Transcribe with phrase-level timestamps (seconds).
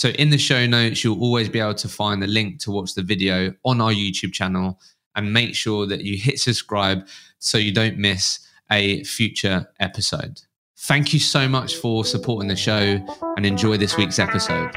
[0.00, 2.94] So in the show notes, you'll always be able to find the link to watch
[2.94, 4.80] the video on our YouTube channel
[5.14, 7.06] and make sure that you hit subscribe
[7.38, 8.38] so you don't miss
[8.72, 10.40] a future episode.
[10.78, 12.98] Thank you so much for supporting the show
[13.36, 14.74] and enjoy this week's episode.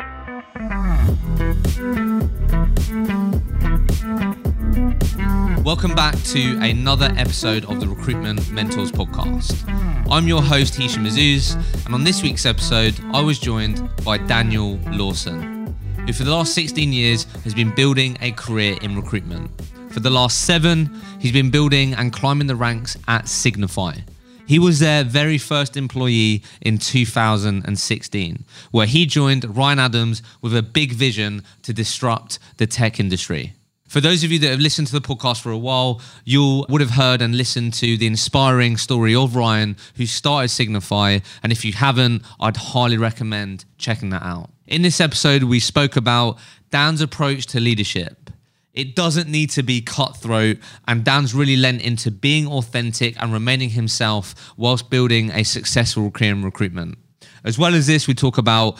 [5.63, 9.63] Welcome back to another episode of the Recruitment Mentors podcast.
[10.11, 14.77] I'm your host, Hisham Azuz, and on this week's episode, I was joined by Daniel
[14.91, 15.73] Lawson,
[16.05, 19.49] who for the last 16 years has been building a career in recruitment.
[19.91, 23.99] For the last seven, he's been building and climbing the ranks at Signify.
[24.45, 30.61] He was their very first employee in 2016, where he joined Ryan Adams with a
[30.61, 33.53] big vision to disrupt the tech industry.
[33.93, 36.81] For those of you that have listened to the podcast for a while, you would
[36.81, 41.19] have heard and listened to the inspiring story of Ryan, who started Signify.
[41.43, 44.49] And if you haven't, I'd highly recommend checking that out.
[44.65, 46.39] In this episode, we spoke about
[46.71, 48.31] Dan's approach to leadership.
[48.73, 53.69] It doesn't need to be cutthroat, and Dan's really lent into being authentic and remaining
[53.69, 56.97] himself whilst building a successful career in recruitment.
[57.43, 58.79] As well as this, we talk about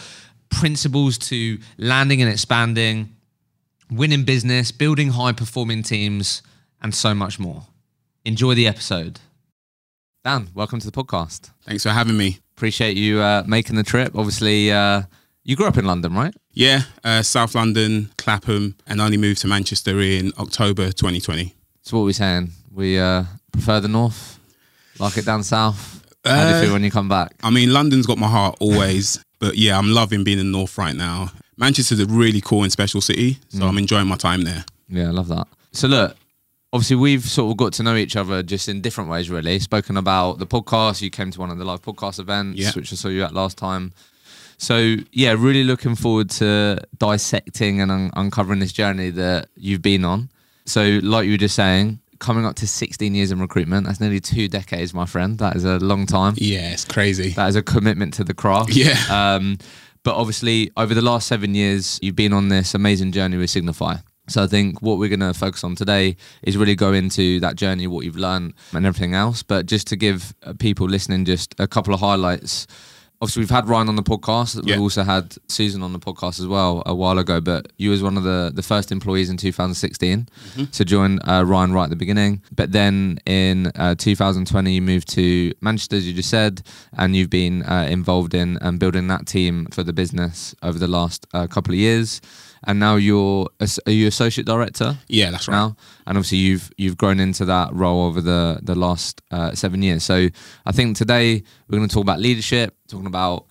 [0.50, 3.16] principles to landing and expanding,
[3.96, 6.42] winning business, building high performing teams,
[6.82, 7.64] and so much more.
[8.26, 9.20] Enjoy the episode.
[10.24, 11.50] Dan, welcome to the podcast.
[11.66, 12.40] Thanks for having me.
[12.56, 14.16] Appreciate you uh, making the trip.
[14.16, 15.04] Obviously, uh,
[15.44, 16.34] you grew up in London, right?
[16.54, 21.54] Yeah, uh, South London, Clapham, and only moved to Manchester in October 2020.
[21.82, 22.52] So, what are we saying?
[22.72, 24.40] We uh, prefer the north,
[25.00, 26.02] like it down south.
[26.26, 27.34] How do you Uh, feel when you come back?
[27.44, 30.78] I mean, London's got my heart always, but yeah, I'm loving being in the north
[30.78, 31.32] right now.
[31.58, 34.66] Manchester's a really cool and special city, so I'm enjoying my time there.
[34.90, 35.48] Yeah, I love that.
[35.72, 36.16] So look,
[36.72, 39.60] obviously we've sort of got to know each other just in different ways, really.
[39.60, 41.02] Spoken about the podcast.
[41.02, 42.72] You came to one of the live podcast events, Yeah.
[42.72, 43.94] which I saw you at last time.
[44.58, 50.06] So yeah, really looking forward to dissecting and un- uncovering this journey that you've been
[50.06, 50.30] on.
[50.66, 54.20] So like you were just saying, coming up to 16 years in recruitment, that's nearly
[54.22, 55.38] two decades, my friend.
[55.40, 56.36] That is a long time.
[56.38, 57.32] Yeah, it's crazy.
[57.32, 58.70] That is a commitment to the craft.
[58.74, 58.96] Yeah.
[59.10, 59.58] Um,
[60.04, 63.98] but obviously, over the last seven years, you've been on this amazing journey with Signify.
[64.28, 67.56] So I think what we're going to focus on today is really go into that
[67.56, 69.44] journey, what you've learned, and everything else.
[69.44, 72.68] But just to give uh, people listening just a couple of highlights.
[73.24, 74.56] Obviously, we've had Ryan on the podcast.
[74.66, 74.76] Yeah.
[74.76, 77.40] We've also had Susan on the podcast as well a while ago.
[77.40, 80.28] But you was one of the, the first employees in 2016
[80.74, 82.42] to join uh, Ryan right at the beginning.
[82.54, 86.64] But then in uh, 2020, you moved to Manchester, as you just said,
[86.98, 90.90] and you've been uh, involved in um, building that team for the business over the
[90.90, 92.20] last uh, couple of years.
[92.66, 93.48] And now you're
[93.86, 95.56] are you associate director Yeah, that's right.
[95.56, 95.76] now,
[96.08, 100.04] and obviously you've you've grown into that role over the the last uh, seven years.
[100.04, 100.30] So
[100.66, 103.48] I think today we're going to talk about leadership, talking about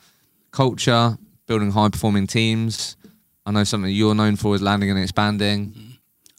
[0.50, 2.96] culture, building high performing teams.
[3.44, 5.74] I know something you're known for is landing and expanding.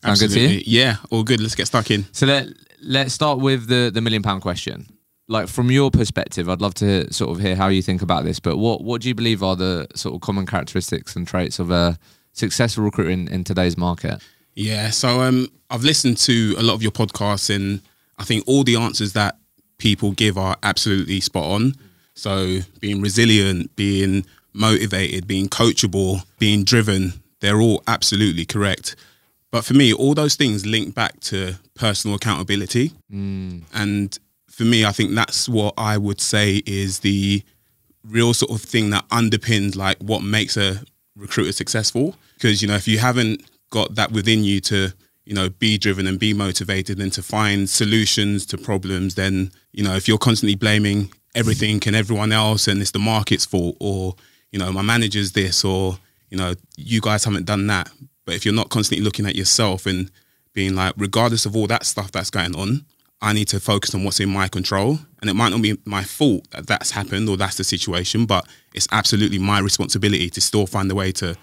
[0.04, 0.46] Sound good to you?
[0.46, 0.64] Absolutely.
[0.66, 1.40] Yeah, all good.
[1.42, 2.06] Let's get stuck in.
[2.12, 2.48] So let
[2.82, 4.88] let's start with the the million pound question.
[5.28, 8.40] Like from your perspective, I'd love to sort of hear how you think about this.
[8.40, 11.72] But what what do you believe are the sort of common characteristics and traits of
[11.72, 11.98] a
[12.34, 14.22] successful recruiter in, in today's market?
[14.56, 17.82] Yeah, so um, I've listened to a lot of your podcasts, and
[18.20, 19.38] I think all the answers that
[19.78, 21.76] people give are absolutely spot on.
[22.16, 28.96] So being resilient, being motivated, being coachable, being driven, they're all absolutely correct.
[29.52, 32.92] But for me, all those things link back to personal accountability.
[33.74, 34.18] And
[34.48, 37.44] for me, I think that's what I would say is the
[38.04, 40.82] real sort of thing that underpins like what makes a
[41.16, 42.16] recruiter successful.
[42.36, 44.94] Because you know, if you haven't got that within you to
[45.26, 49.84] you know be driven and be motivated and to find solutions to problems, then you
[49.84, 54.16] know if you're constantly blaming everything and everyone else and it's the market's fault or
[54.52, 55.98] you know my manager's this or
[56.30, 57.90] you know you guys haven't done that.
[58.26, 60.10] But if you're not constantly looking at yourself and
[60.54, 62.86] being like, regardless of all that stuff that's going on,
[63.24, 65.00] I need to focus on what's in my control.
[65.22, 68.46] And it might not be my fault that that's happened or that's the situation, but
[68.74, 71.38] it's absolutely my responsibility to still find a way to,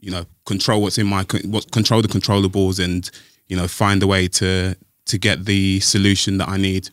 [0.00, 3.10] you know, control what's in my what control the controllables and
[3.48, 4.76] you know find a way to
[5.06, 6.90] to get the solution that I need.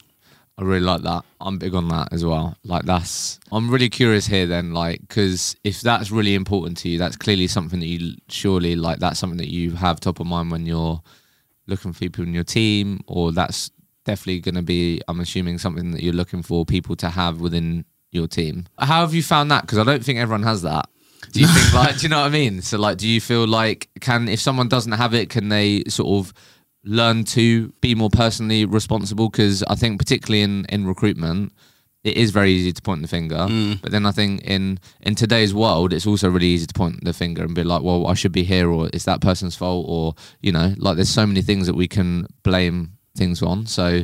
[0.58, 1.26] I really like that.
[1.42, 2.56] I'm big on that as well.
[2.64, 3.38] Like that's.
[3.52, 7.48] I'm really curious here then, like, because if that's really important to you, that's clearly
[7.48, 9.00] something that you surely like.
[9.00, 11.02] That's something that you have top of mind when you're
[11.68, 13.72] looking for people in your team, or that's
[14.06, 15.02] definitely going to be.
[15.08, 18.66] I'm assuming something that you're looking for people to have within your team.
[18.78, 19.62] How have you found that?
[19.62, 20.90] Because I don't think everyone has that.
[21.32, 21.98] Do you think like?
[21.98, 22.62] Do you know what I mean?
[22.62, 26.26] So like, do you feel like can if someone doesn't have it, can they sort
[26.26, 26.34] of
[26.84, 31.54] learn to be more personally responsible because I think particularly in in recruitment
[32.04, 33.80] it is very easy to point the finger mm.
[33.82, 37.14] but then I think in in today's world it's also really easy to point the
[37.14, 40.16] finger and be like well I should be here or it's that person's fault or
[40.42, 44.04] you know like there's so many things that we can blame things on so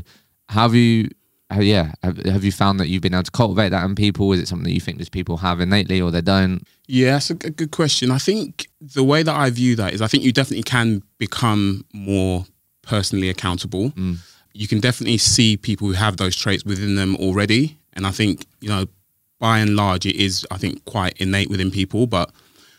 [0.50, 1.10] have you
[1.50, 4.34] how, yeah have, have you found that you've been able to cultivate that in people
[4.34, 7.30] is it something that you think just people have innately or they don't yeah that's
[7.30, 10.34] a good question I think the way that I view that is I think you
[10.34, 12.46] definitely can become more
[12.88, 13.92] personally accountable.
[13.92, 14.18] Mm.
[14.54, 17.78] You can definitely see people who have those traits within them already.
[17.94, 18.86] And I think, you know,
[19.40, 22.08] by and large, it is, I think, quite innate within people.
[22.08, 22.32] But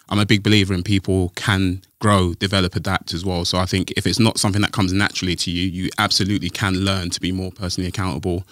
[0.09, 3.45] I'm a big believer in people can grow, develop, adapt as well.
[3.45, 6.75] So I think if it's not something that comes naturally to you, you absolutely can
[6.75, 8.45] learn to be more personally accountable.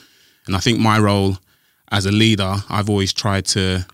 [0.46, 1.38] And I think my role
[1.92, 3.86] as a leader, I've always tried to,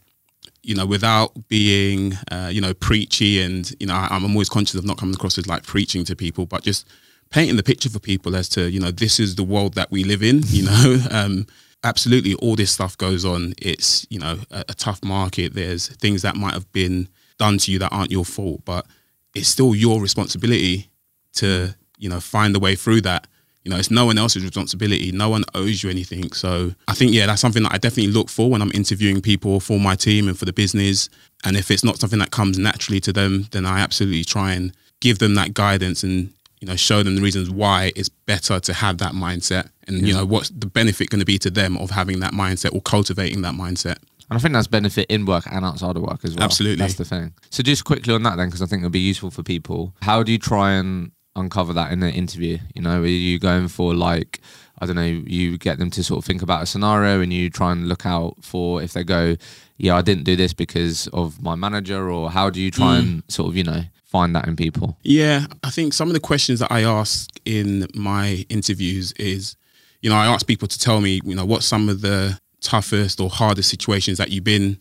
[0.62, 4.84] you know, without being, uh, you know, preachy and, you know, I'm always conscious of
[4.84, 6.86] not coming across as like preaching to people, but just
[7.32, 10.04] painting the picture for people as to you know this is the world that we
[10.04, 11.46] live in you know um,
[11.82, 16.22] absolutely all this stuff goes on it's you know a, a, tough market there's things
[16.22, 17.08] that might have been
[17.42, 18.86] done to you that aren't your fault but
[19.34, 20.88] it's still your responsibility
[21.32, 23.26] to you know find the way through that
[23.64, 27.12] you know it's no one else's responsibility no one owes you anything so i think
[27.12, 30.28] yeah that's something that i definitely look for when i'm interviewing people for my team
[30.28, 31.08] and for the business
[31.44, 34.72] and if it's not something that comes naturally to them then i absolutely try and
[35.00, 38.72] give them that guidance and you know, show them the reasons why it's better to
[38.72, 40.06] have that mindset and, yeah.
[40.06, 42.80] you know, what's the benefit going to be to them of having that mindset or
[42.80, 43.96] cultivating that mindset.
[44.32, 46.44] And I think that's benefit in work and outside of work as well.
[46.44, 46.76] Absolutely.
[46.76, 47.34] That's the thing.
[47.50, 49.94] So just quickly on that then, because I think it'll be useful for people.
[50.00, 52.56] How do you try and uncover that in an interview?
[52.74, 54.40] You know, are you going for like,
[54.78, 57.50] I don't know, you get them to sort of think about a scenario and you
[57.50, 59.36] try and look out for if they go,
[59.76, 63.00] yeah, I didn't do this because of my manager, or how do you try mm.
[63.00, 64.96] and sort of, you know, find that in people?
[65.02, 69.56] Yeah, I think some of the questions that I ask in my interviews is,
[70.00, 73.20] you know, I ask people to tell me, you know, what some of the toughest
[73.20, 74.78] or hardest situations that you've been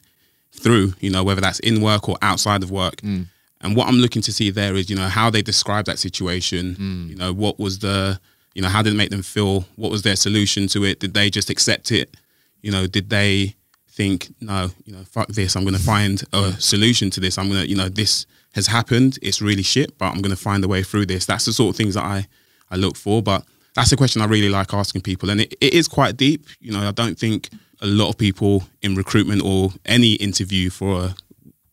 [0.52, 2.98] through, you know, whether that's in work or outside of work.
[2.98, 3.26] Mm.
[3.62, 6.76] And what I'm looking to see there is, you know, how they describe that situation.
[6.76, 7.10] Mm.
[7.10, 8.20] You know, what was the,
[8.54, 9.66] you know, how did it make them feel?
[9.76, 11.00] What was their solution to it?
[11.00, 12.16] Did they just accept it?
[12.62, 13.56] You know, did they
[13.90, 17.38] think, no, you know, fuck this, I'm going to find a solution to this.
[17.38, 19.20] I'm going to, you know, this has happened.
[19.22, 21.26] It's really shit, but I'm going to find a way through this.
[21.26, 22.28] That's the sort of things that I,
[22.70, 23.22] I look for.
[23.22, 23.44] But
[23.76, 25.30] that's a question I really like asking people.
[25.30, 26.48] And it, it is quite deep.
[26.60, 27.50] You know, I don't think
[27.82, 31.16] a lot of people in recruitment or any interview for a,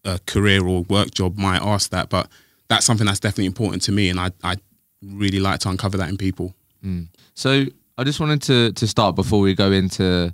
[0.05, 2.08] a career or work job might ask that.
[2.08, 2.28] But
[2.69, 4.08] that's something that's definitely important to me.
[4.08, 4.56] And I, I
[5.02, 6.55] really like to uncover that in people.
[6.84, 7.08] Mm.
[7.34, 7.66] So
[7.96, 10.32] I just wanted to, to start before we go into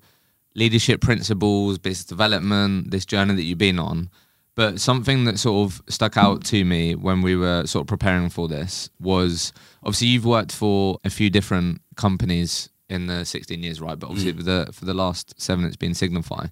[0.55, 4.11] leadership principles, business development, this journey that you've been on.
[4.56, 8.29] But something that sort of stuck out to me when we were sort of preparing
[8.31, 13.81] for this was obviously you've worked for a few different companies in the 16 years,
[13.81, 13.99] right?
[13.99, 14.37] But obviously mm.
[14.39, 16.47] for the for the last seven, it's been Signify,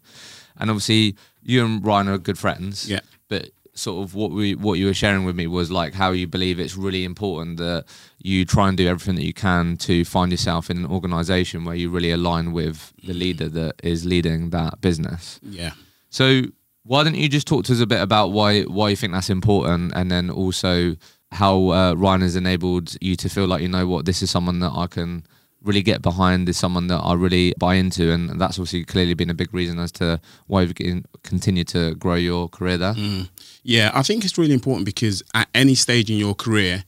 [0.57, 2.89] and obviously you and Ryan are good friends.
[2.89, 3.01] Yeah.
[3.29, 6.27] But sort of what we what you were sharing with me was like how you
[6.27, 7.85] believe it's really important that
[8.19, 11.75] you try and do everything that you can to find yourself in an organization where
[11.75, 15.41] you really align with the leader that is leading that business.
[15.43, 15.73] Yeah.
[16.11, 16.43] So
[16.85, 19.31] why don't you just talk to us a bit about why why you think that's
[19.31, 20.97] important, and then also
[21.31, 24.61] how uh, Ryan has enabled you to feel like you know what this is someone
[24.61, 25.25] that I can
[25.65, 29.31] really get behind, is someone that I really buy into, and that's also clearly been
[29.31, 32.95] a big reason as to why you've continued to grow your career there.
[32.95, 33.29] Mm.
[33.63, 36.85] Yeah, I think it's really important because at any stage in your career,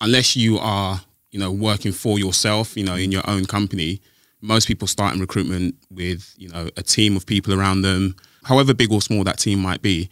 [0.00, 4.00] unless you are you know working for yourself, you know in your own company,
[4.40, 8.74] most people start in recruitment with you know a team of people around them however
[8.74, 10.08] big or small that team might be,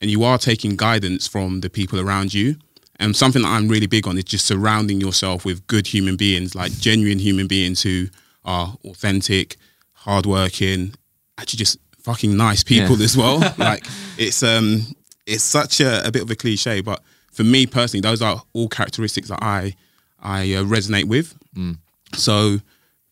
[0.00, 2.56] and you are taking guidance from the people around you.
[2.98, 6.54] And something that I'm really big on is just surrounding yourself with good human beings,
[6.54, 8.06] like genuine human beings who
[8.44, 9.56] are authentic,
[9.92, 10.94] hardworking,
[11.38, 13.04] actually just fucking nice people yeah.
[13.04, 13.38] as well.
[13.58, 13.84] like
[14.16, 14.82] it's um
[15.26, 18.68] it's such a, a, bit of a cliche, but for me personally, those are all
[18.68, 19.74] characteristics that I
[20.20, 21.34] I uh, resonate with.
[21.54, 21.78] Mm.
[22.14, 22.60] So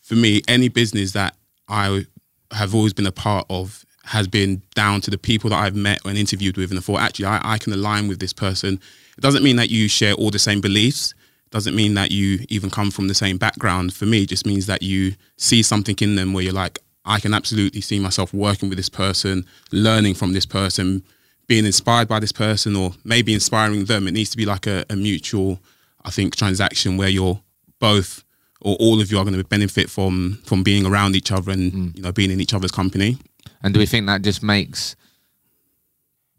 [0.00, 1.36] for me, any business that
[1.68, 2.06] I
[2.52, 5.98] have always been a part of has been down to the people that I've met
[6.04, 8.80] and interviewed with and the thought, actually, I, I can align with this person.
[9.16, 11.14] It doesn't mean that you share all the same beliefs.
[11.46, 13.94] It doesn't mean that you even come from the same background.
[13.94, 17.20] For me, it just means that you see something in them where you're like, I
[17.20, 21.02] can absolutely see myself working with this person, learning from this person,
[21.46, 24.08] being inspired by this person, or maybe inspiring them.
[24.08, 25.60] It needs to be like a, a mutual,
[26.04, 27.40] I think, transaction where you're
[27.78, 28.24] both
[28.64, 31.72] or all of you are going to benefit from from being around each other and
[31.72, 31.96] mm.
[31.96, 33.18] you know being in each other's company.
[33.62, 34.96] And do we think that just makes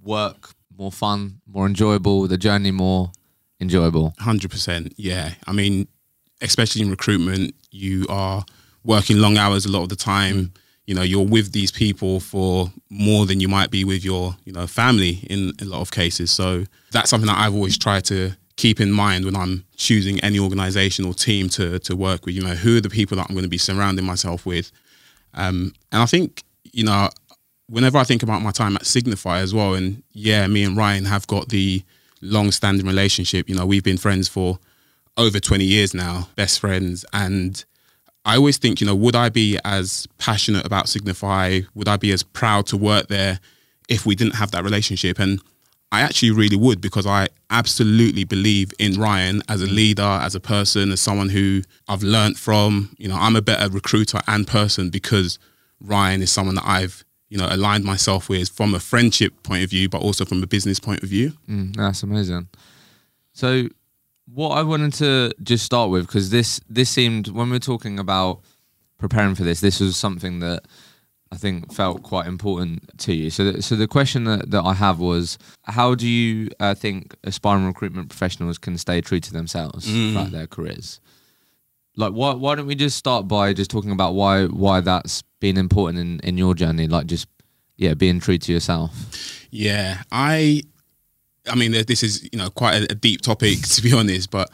[0.03, 3.11] work more fun, more enjoyable, the journey more
[3.59, 4.13] enjoyable?
[4.19, 5.33] Hundred percent, yeah.
[5.47, 5.87] I mean,
[6.41, 8.45] especially in recruitment, you are
[8.83, 10.53] working long hours a lot of the time.
[10.85, 14.53] You know, you're with these people for more than you might be with your, you
[14.53, 16.29] know, family in a lot of cases.
[16.31, 20.39] So that's something that I've always tried to keep in mind when I'm choosing any
[20.39, 22.35] organization or team to to work with.
[22.35, 24.71] You know, who are the people that I'm going to be surrounding myself with?
[25.33, 26.43] Um, and I think
[26.75, 27.09] you know,
[27.67, 31.05] whenever I think about my time at Signify as well, and yeah, me and Ryan
[31.05, 31.83] have got the
[32.21, 33.49] long-standing relationship.
[33.49, 34.59] You know, we've been friends for
[35.17, 37.63] over 20 years now, best friends, and
[38.25, 41.61] I always think, you know, would I be as passionate about Signify?
[41.75, 43.39] Would I be as proud to work there
[43.87, 45.19] if we didn't have that relationship?
[45.19, 45.39] And
[45.91, 50.39] I actually really would because I absolutely believe in Ryan as a leader, as a
[50.39, 52.95] person, as someone who I've learned from.
[52.97, 55.37] You know, I'm a better recruiter and person because
[55.79, 59.69] Ryan is someone that I've, you know, aligned myself with from a friendship point of
[59.69, 61.33] view, but also from a business point of view.
[61.49, 62.47] Mm, that's amazing.
[63.33, 63.67] So,
[64.33, 67.99] what I wanted to just start with, because this this seemed when we are talking
[67.99, 68.41] about
[68.97, 70.63] preparing for this, this was something that
[71.31, 73.29] I think felt quite important to you.
[73.29, 77.15] So, the, so the question that, that I have was, how do you uh, think
[77.23, 80.13] aspiring recruitment professionals can stay true to themselves mm.
[80.13, 81.01] throughout their careers?
[81.97, 85.57] Like, why why don't we just start by just talking about why why that's been
[85.57, 86.87] important in in your journey?
[86.87, 87.27] Like, just
[87.77, 88.91] yeah, being true to yourself.
[89.51, 90.63] Yeah, I,
[91.47, 94.49] I mean, this is you know quite a, a deep topic to be honest, but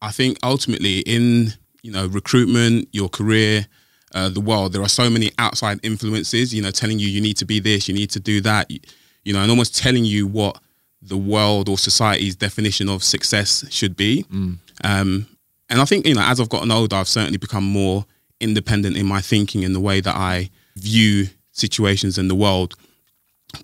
[0.00, 3.66] I think ultimately in you know recruitment, your career
[4.14, 7.36] uh, the world, there are so many outside influences, you know, telling you you need
[7.36, 8.80] to be this, you need to do that, you,
[9.24, 10.58] you know, and almost telling you what
[11.02, 14.24] the world or society's definition of success should be.
[14.32, 14.56] Mm.
[14.82, 15.26] Um,
[15.68, 18.06] and I think, you know, as I've gotten older, I've certainly become more
[18.40, 22.74] independent in my thinking in the way that I view situations in the world.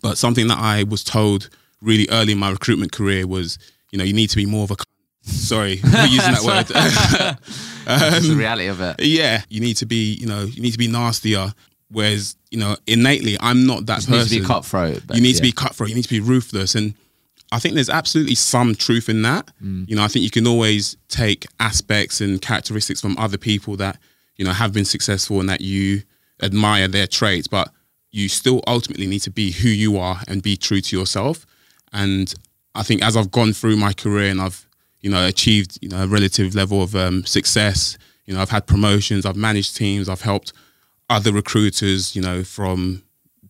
[0.03, 1.49] But something that I was told
[1.81, 3.59] really early in my recruitment career was,
[3.91, 4.77] you know, you need to be more of a
[5.23, 6.67] sorry for using that word.
[7.87, 8.97] That's the reality of it.
[9.01, 11.53] Yeah, you need to be, you know, you need to be nastier.
[11.91, 14.33] Whereas, you know, innately, I'm not that you person.
[14.33, 15.03] Need to be cutthroat.
[15.13, 15.37] You need yeah.
[15.37, 15.91] to be cutthroat.
[15.91, 16.95] You need to be ruthless, and
[17.53, 19.51] I think there's absolutely some truth in that.
[19.63, 19.89] Mm.
[19.89, 23.99] You know, I think you can always take aspects and characteristics from other people that
[24.37, 26.03] you know have been successful and that you
[26.43, 27.71] admire their traits, but
[28.11, 31.47] you still ultimately need to be who you are and be true to yourself.
[31.93, 32.33] And
[32.75, 34.67] I think as I've gone through my career and I've
[35.05, 37.99] you know, achieved, you know, a relative level of um, success.
[38.25, 40.55] You know, I've had promotions, I've managed teams, I've helped
[41.11, 43.03] other recruiters, you know, from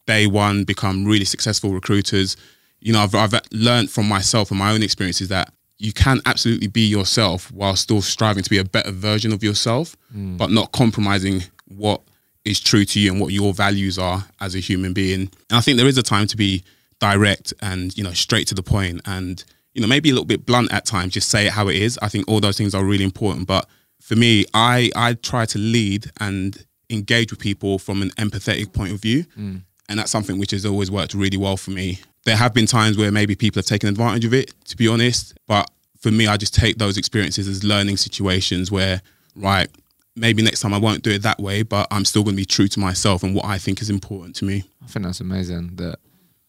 [0.04, 2.36] day one become really successful recruiters.
[2.80, 6.68] You know, I've, I've learned from myself and my own experiences that you can absolutely
[6.68, 10.38] be yourself while still striving to be a better version of yourself, mm.
[10.38, 12.00] but not compromising what
[12.44, 15.22] is true to you and what your values are as a human being.
[15.50, 16.62] And I think there is a time to be
[17.00, 20.46] direct and, you know, straight to the point and you know, maybe a little bit
[20.46, 21.98] blunt at times, just say it how it is.
[22.00, 23.46] I think all those things are really important.
[23.46, 23.68] But
[24.00, 28.92] for me, I I try to lead and engage with people from an empathetic point
[28.92, 29.24] of view.
[29.36, 29.62] Mm.
[29.88, 32.00] And that's something which has always worked really well for me.
[32.24, 35.34] There have been times where maybe people have taken advantage of it, to be honest.
[35.46, 39.02] But for me, I just take those experiences as learning situations where,
[39.36, 39.68] right,
[40.16, 42.46] maybe next time I won't do it that way, but I'm still going to be
[42.46, 44.64] true to myself and what I think is important to me.
[44.82, 45.98] I think that's amazing that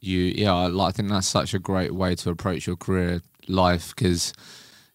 [0.05, 4.33] you yeah i think that's such a great way to approach your career life because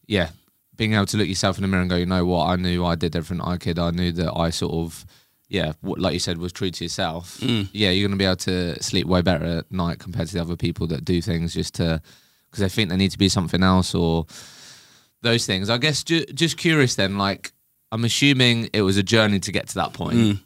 [0.07, 0.31] yeah
[0.77, 2.85] being able to look yourself in the mirror and go you know what i knew
[2.85, 5.05] i did everything i could i knew that i sort of
[5.51, 7.69] yeah like you said was true to yourself mm.
[7.73, 10.41] yeah you're going to be able to sleep way better at night compared to the
[10.41, 12.01] other people that do things just to
[12.49, 14.27] because they think they need to be something else or
[15.23, 17.53] those things i guess ju- just curious then like
[17.93, 20.39] i'm assuming it was a journey to get to that point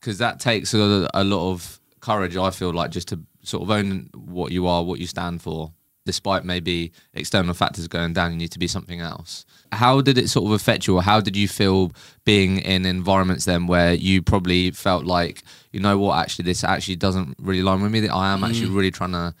[0.00, 0.20] because mm.
[0.20, 4.10] that takes a, a lot of courage i feel like just to sort of own
[4.14, 5.72] what you are, what you stand for,
[6.06, 9.44] despite maybe external factors going down, you need to be something else.
[9.72, 11.92] How did it sort of affect you, or how did you feel
[12.24, 15.42] being in environments then where you probably felt like,
[15.72, 18.48] you know what, actually, this actually doesn't really line with me, that I am mm.
[18.48, 19.34] actually really trying to,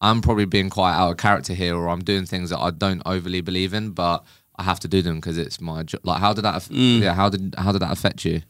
[0.00, 3.02] I'm probably being quite out of character here, or I'm doing things that I don't
[3.06, 4.24] overly believe in, but
[4.56, 6.00] I have to do them because it's my job.
[6.04, 7.00] Like, how did that, mm.
[7.00, 8.42] yeah, how did, how did that affect you?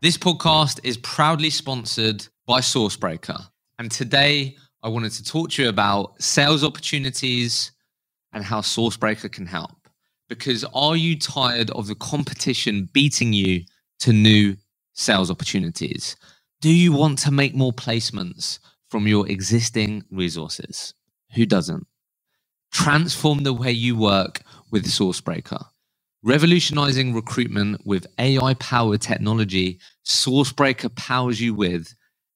[0.00, 3.50] This podcast is proudly sponsored by Sourcebreaker.
[3.82, 7.72] And today I wanted to talk to you about sales opportunities,
[8.32, 9.72] and how Sourcebreaker can help.
[10.28, 13.64] Because are you tired of the competition beating you
[13.98, 14.56] to new
[14.92, 16.14] sales opportunities?
[16.60, 20.94] Do you want to make more placements from your existing resources?
[21.34, 21.84] Who doesn't?
[22.70, 25.66] Transform the way you work with Sourcebreaker.
[26.22, 31.92] Revolutionizing recruitment with AI powered technology, Sourcebreaker powers you with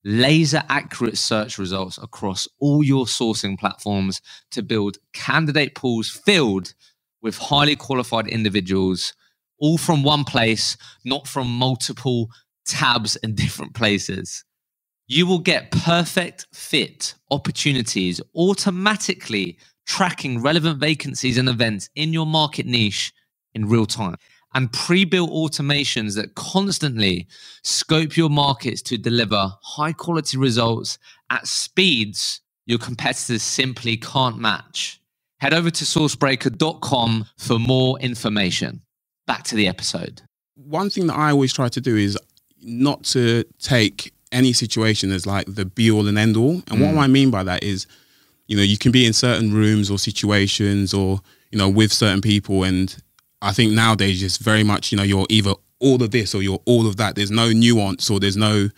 [0.07, 4.23] laser accurate search results across all your sourcing platforms
[4.53, 6.75] to build candidate pools filled
[7.23, 9.13] with highly qualified individuals,
[9.59, 12.29] all from one place, not from multiple
[12.65, 14.45] tabs in different places.
[15.09, 22.67] You will get perfect fit opportunities automatically tracking relevant vacancies and events in your market
[22.67, 23.13] niche
[23.57, 24.15] in real time
[24.57, 27.27] and pre-built automations that constantly
[27.63, 30.99] scope your markets to deliver high quality results
[31.29, 34.99] at speeds your competitors simply can't match.
[35.41, 38.81] Head over to sourcebreaker.com for more information.
[39.27, 40.23] Back to the episode.
[40.55, 42.19] One thing that I always try to do is
[42.63, 46.63] not to take any situation as like the be all and end all.
[46.71, 46.99] And what hmm.
[46.99, 47.87] I mean by that is,
[48.47, 51.21] you know, you can be in certain rooms or situations or,
[51.53, 52.97] you know, with certain people and
[53.43, 56.63] I think nowadays it's very much, you know, you're either all of this or you're
[56.65, 57.15] all of that.
[57.15, 58.69] There's no nuance or there's no,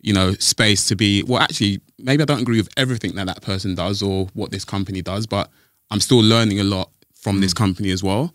[0.00, 1.22] you know, space to be.
[1.22, 4.64] Well, actually, maybe I don't agree with everything that that person does or what this
[4.64, 5.50] company does, but
[5.90, 7.58] I'm still learning a lot from this mm.
[7.58, 8.34] company as well.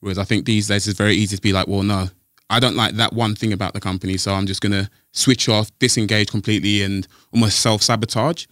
[0.00, 2.08] Whereas I think these days it's very easy to be like, well, no,
[2.48, 5.76] I don't like that one thing about the company, so I'm just gonna switch off,
[5.78, 8.46] disengage completely, and almost self sabotage.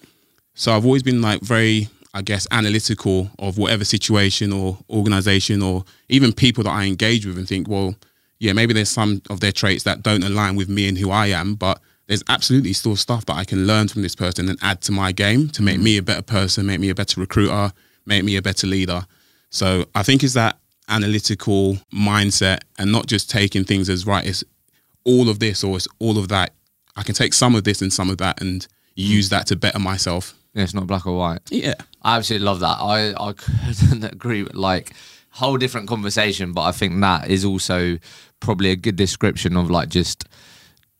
[0.54, 5.84] So I've always been like very I guess, analytical of whatever situation or organization or
[6.08, 7.96] even people that I engage with and think, well,
[8.38, 11.26] yeah, maybe there's some of their traits that don't align with me and who I
[11.26, 14.80] am, but there's absolutely still stuff that I can learn from this person and add
[14.82, 15.84] to my game to make mm-hmm.
[15.84, 17.72] me a better person, make me a better recruiter,
[18.06, 19.06] make me a better leader.
[19.50, 24.44] So I think it's that analytical mindset and not just taking things as right, it's
[25.04, 26.52] all of this or it's all of that.
[26.96, 29.30] I can take some of this and some of that and use mm.
[29.30, 30.34] that to better myself.
[30.54, 31.40] Yeah, it's not black or white.
[31.50, 31.74] Yeah.
[32.02, 32.78] I absolutely love that.
[32.80, 34.92] I, I couldn't agree with like
[35.30, 37.98] whole different conversation, but I think that is also
[38.40, 40.26] probably a good description of like just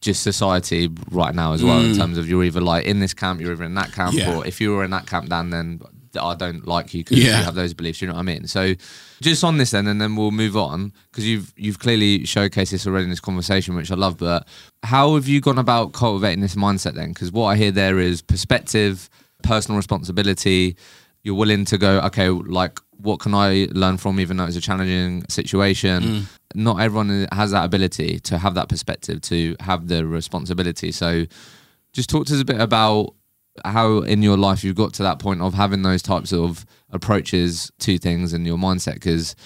[0.01, 1.97] just society right now as well in mm.
[1.97, 4.37] terms of you're either like in this camp, you're either in that camp, Yeah.
[4.37, 5.81] or if you were in that camp, Dan, then
[6.21, 7.39] I don't like you because Yeah.
[7.39, 8.03] you have those beliefs.
[8.03, 8.47] You know what I mean?
[8.47, 8.75] So
[9.23, 12.87] just on this then, and then we'll move on because you've you've clearly showcased this
[12.87, 14.19] already in this conversation, which I love.
[14.19, 14.47] But
[14.83, 17.09] how have you gone about cultivating this mindset then?
[17.11, 19.09] Because what I hear there is perspective,
[19.45, 20.77] personal responsibility.
[21.23, 24.61] You're willing to go, okay, like what can I learn from, even though it's a
[24.61, 26.03] challenging situation.
[26.03, 26.25] Mm.
[26.55, 30.93] Not everyone has that ability to have that perspective, to have the responsibility.
[30.93, 31.25] So
[31.93, 33.15] just talk to us a bit about
[33.65, 37.71] how in your life you've got to that point of having those types of approaches
[37.79, 39.37] to things and your mindset because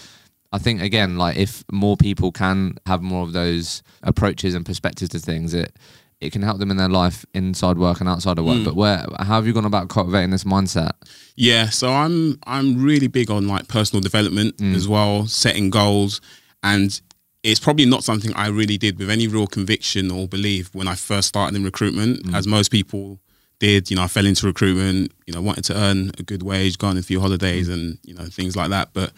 [0.51, 5.11] i think again like if more people can have more of those approaches and perspectives
[5.11, 5.77] to things it
[6.21, 8.59] it can help them in their life inside work and outside of work.
[8.59, 8.65] Hmm.
[8.65, 10.93] But where how have you gone about cultivating this mindset?
[11.37, 14.75] Yeah, so I'm I'm really big on like personal development hmm.
[14.75, 16.21] as well, setting goals,
[16.63, 17.01] and
[17.43, 20.97] it's probably not something I really did with any real conviction or belief when I
[20.97, 22.35] first started in recruitment, hmm.
[22.35, 23.21] as most people
[23.61, 23.91] did.
[23.91, 26.89] You know, I fell into recruitment, you know, wanted to earn a good wage, go
[26.89, 28.91] on a few holidays, and you know things like that.
[28.93, 29.13] But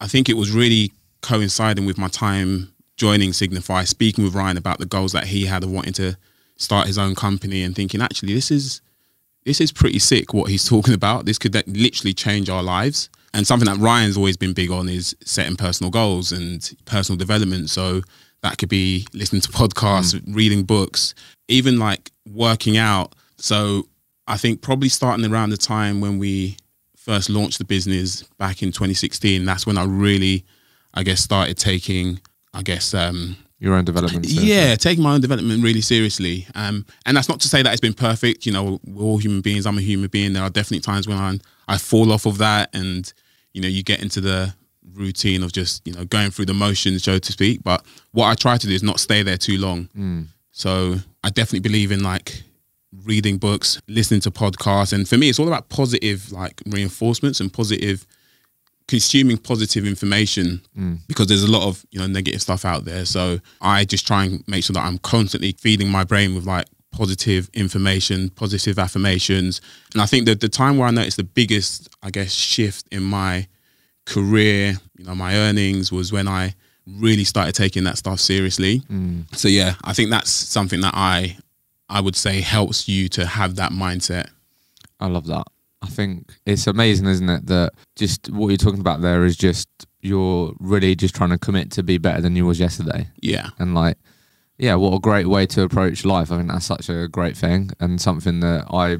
[0.00, 4.78] I think it was really coinciding with my time joining Signify, speaking with Ryan about
[4.78, 6.18] the goals that he had of wanting to
[6.56, 8.82] start his own company, and thinking actually this is
[9.46, 11.24] this is pretty sick what he's talking about.
[11.24, 13.08] This could literally change our lives.
[13.34, 17.70] And something that Ryan's always been big on is setting personal goals and personal development.
[17.70, 18.02] So
[18.42, 20.34] that could be listening to podcasts, mm.
[20.34, 21.14] reading books,
[21.48, 23.14] even like working out.
[23.36, 23.86] So
[24.26, 26.56] I think probably starting around the time when we
[26.96, 30.44] first launched the business back in 2016, that's when I really,
[30.94, 32.20] I guess, started taking,
[32.58, 36.46] I guess, um, your own development yeah, taking my own development really seriously.
[36.54, 38.46] Um, and that's not to say that it's been perfect.
[38.46, 39.66] You know, we're all human beings.
[39.66, 40.32] I'm a human being.
[40.32, 43.12] There are definitely times when I I fall off of that, and
[43.52, 44.54] you know, you get into the
[44.94, 47.62] routine of just you know going through the motions, so to speak.
[47.62, 49.88] But what I try to do is not stay there too long.
[50.50, 52.42] So I definitely believe in like
[53.04, 57.52] reading books, listening to podcasts, and for me, it's all about positive like reinforcements and
[57.52, 58.06] positive
[58.88, 60.98] consuming positive information mm.
[61.06, 63.04] because there's a lot of you know negative stuff out there.
[63.04, 66.66] So i just try and make sure that i'm constantly feeding my brain with like
[66.90, 69.60] positive information positive affirmations.
[69.92, 73.02] And i think that the time where i noticed the biggest i guess shift in
[73.02, 73.46] my
[74.06, 76.54] career you know my earnings was when i
[76.86, 78.80] really started taking that stuff seriously.
[78.90, 79.36] Mm.
[79.36, 81.36] So yeah i think that's something that i
[81.90, 84.30] i would say helps you to have that mindset.
[84.98, 85.46] I love that
[85.82, 87.46] I think it's amazing, isn't it?
[87.46, 89.68] That just what you're talking about there is just
[90.00, 93.08] you're really just trying to commit to be better than you was yesterday.
[93.20, 93.50] Yeah.
[93.58, 93.96] And like,
[94.56, 96.32] yeah, what a great way to approach life.
[96.32, 98.98] I think that's such a great thing and something that I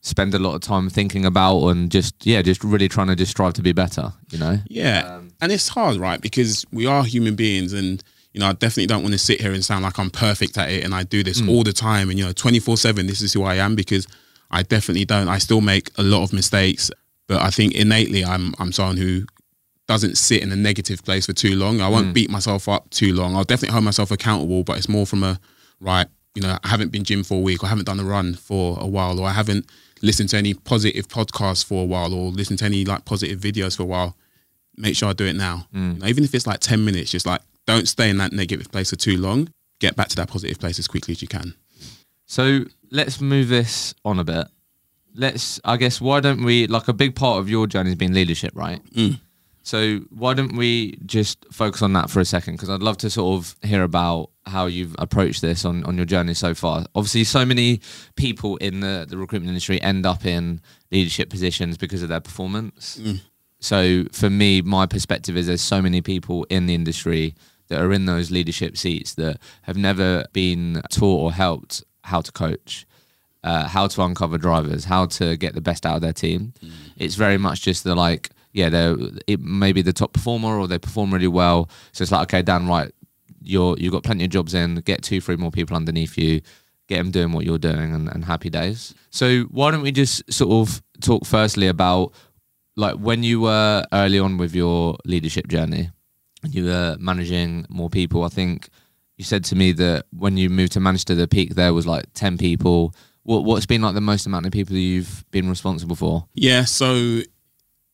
[0.00, 3.32] spend a lot of time thinking about and just yeah, just really trying to just
[3.32, 4.12] strive to be better.
[4.30, 4.58] You know.
[4.68, 6.20] Yeah, um, and it's hard, right?
[6.20, 8.02] Because we are human beings, and
[8.36, 10.70] you know, I definitely don't want to sit here and sound like I'm perfect at
[10.70, 11.48] it and I do this mm.
[11.48, 13.06] all the time and you know, 24 seven.
[13.06, 14.06] This is who I am because
[14.50, 15.28] I definitely don't.
[15.28, 16.90] I still make a lot of mistakes,
[17.26, 19.26] but I think innately I'm I'm someone who
[19.86, 21.80] doesn't sit in a negative place for too long.
[21.80, 22.14] I won't mm.
[22.14, 23.36] beat myself up too long.
[23.36, 25.38] I'll definitely hold myself accountable, but it's more from a
[25.80, 26.06] right.
[26.34, 28.34] You know, I haven't been gym for a week, or I haven't done a run
[28.34, 29.70] for a while, or I haven't
[30.02, 33.76] listened to any positive podcasts for a while, or listened to any like positive videos
[33.76, 34.16] for a while.
[34.76, 35.66] Make sure I do it now.
[35.74, 35.94] Mm.
[35.94, 38.70] You know, even if it's like ten minutes, just like don't stay in that negative
[38.70, 39.48] place for too long.
[39.78, 41.54] Get back to that positive place as quickly as you can.
[42.26, 44.46] So let's move this on a bit.
[45.14, 48.12] Let's, I guess, why don't we, like a big part of your journey has been
[48.12, 48.84] leadership, right?
[48.92, 49.20] Mm.
[49.62, 52.54] So why don't we just focus on that for a second?
[52.54, 56.06] Because I'd love to sort of hear about how you've approached this on, on your
[56.06, 56.84] journey so far.
[56.94, 57.80] Obviously, so many
[58.14, 60.60] people in the, the recruitment industry end up in
[60.92, 63.00] leadership positions because of their performance.
[63.02, 63.20] Mm.
[63.58, 67.34] So for me, my perspective is there's so many people in the industry
[67.66, 72.32] that are in those leadership seats that have never been taught or helped how to
[72.32, 72.86] coach,
[73.44, 76.52] uh, how to uncover drivers, how to get the best out of their team.
[76.62, 76.70] Mm.
[76.96, 80.66] It's very much just the like, yeah, they're it may be the top performer or
[80.66, 81.68] they perform really well.
[81.92, 82.90] So it's like, okay, Dan, right,
[83.42, 84.76] you're you've got plenty of jobs in.
[84.76, 86.40] Get two, three more people underneath you.
[86.88, 88.94] Get them doing what you're doing, and, and happy days.
[89.10, 92.12] So why don't we just sort of talk firstly about
[92.76, 95.90] like when you were early on with your leadership journey,
[96.42, 98.22] and you were managing more people.
[98.22, 98.68] I think
[99.16, 102.04] you said to me that when you moved to Manchester, the peak there was like
[102.14, 102.94] ten people.
[103.22, 106.26] What what's been like the most amount of people you've been responsible for?
[106.34, 107.20] Yeah, so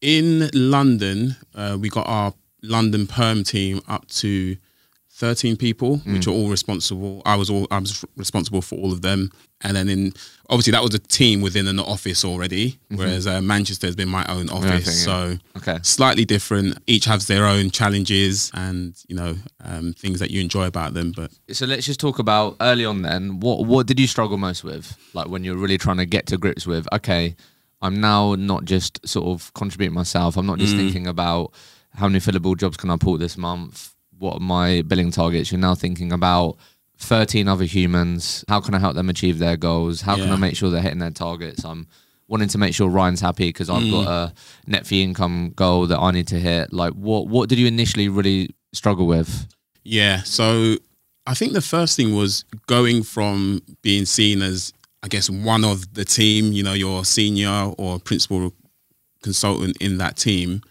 [0.01, 4.57] in London, uh, we got our London perm team up to
[5.13, 6.15] 13 people, mm.
[6.15, 7.23] which are all responsible.
[7.25, 9.31] I was all I was responsible for all of them.
[9.61, 10.13] And then in
[10.53, 12.97] obviously that was a team within an office already, mm-hmm.
[12.97, 15.03] whereas uh, Manchester has been my own office.
[15.03, 15.79] so okay.
[15.83, 16.77] slightly different.
[16.87, 21.13] Each has their own challenges and you know um, things that you enjoy about them.
[21.17, 23.03] But so let's just talk about early on.
[23.03, 24.97] Then what what did you struggle most with?
[25.15, 27.35] Like when you're really trying to get to grips with okay,
[27.81, 30.37] I'm now not just sort of contributing myself.
[30.37, 30.79] I'm not just mm.
[30.79, 31.55] thinking about
[31.95, 35.51] how many fillable jobs can I pull this month what are my billing targets?
[35.51, 36.57] You're now thinking about
[37.03, 38.45] 13 other humans.
[38.49, 40.01] How can I help them achieve their goals?
[40.03, 40.25] How yeah.
[40.25, 41.65] can I make sure they're hitting their targets?
[41.65, 41.87] I'm
[42.29, 43.91] wanting to make sure Ryan's happy because I've mm.
[43.91, 44.35] got a
[44.67, 46.73] net fee income goal that I need to hit.
[46.73, 49.47] Like, what what did you initially really struggle with?
[49.85, 50.77] Yeah, so
[51.27, 55.95] I think the first thing was going from being seen as, I guess, one of
[55.95, 56.53] the team.
[56.53, 58.53] You know, your senior or principal
[59.23, 60.63] consultant in that team,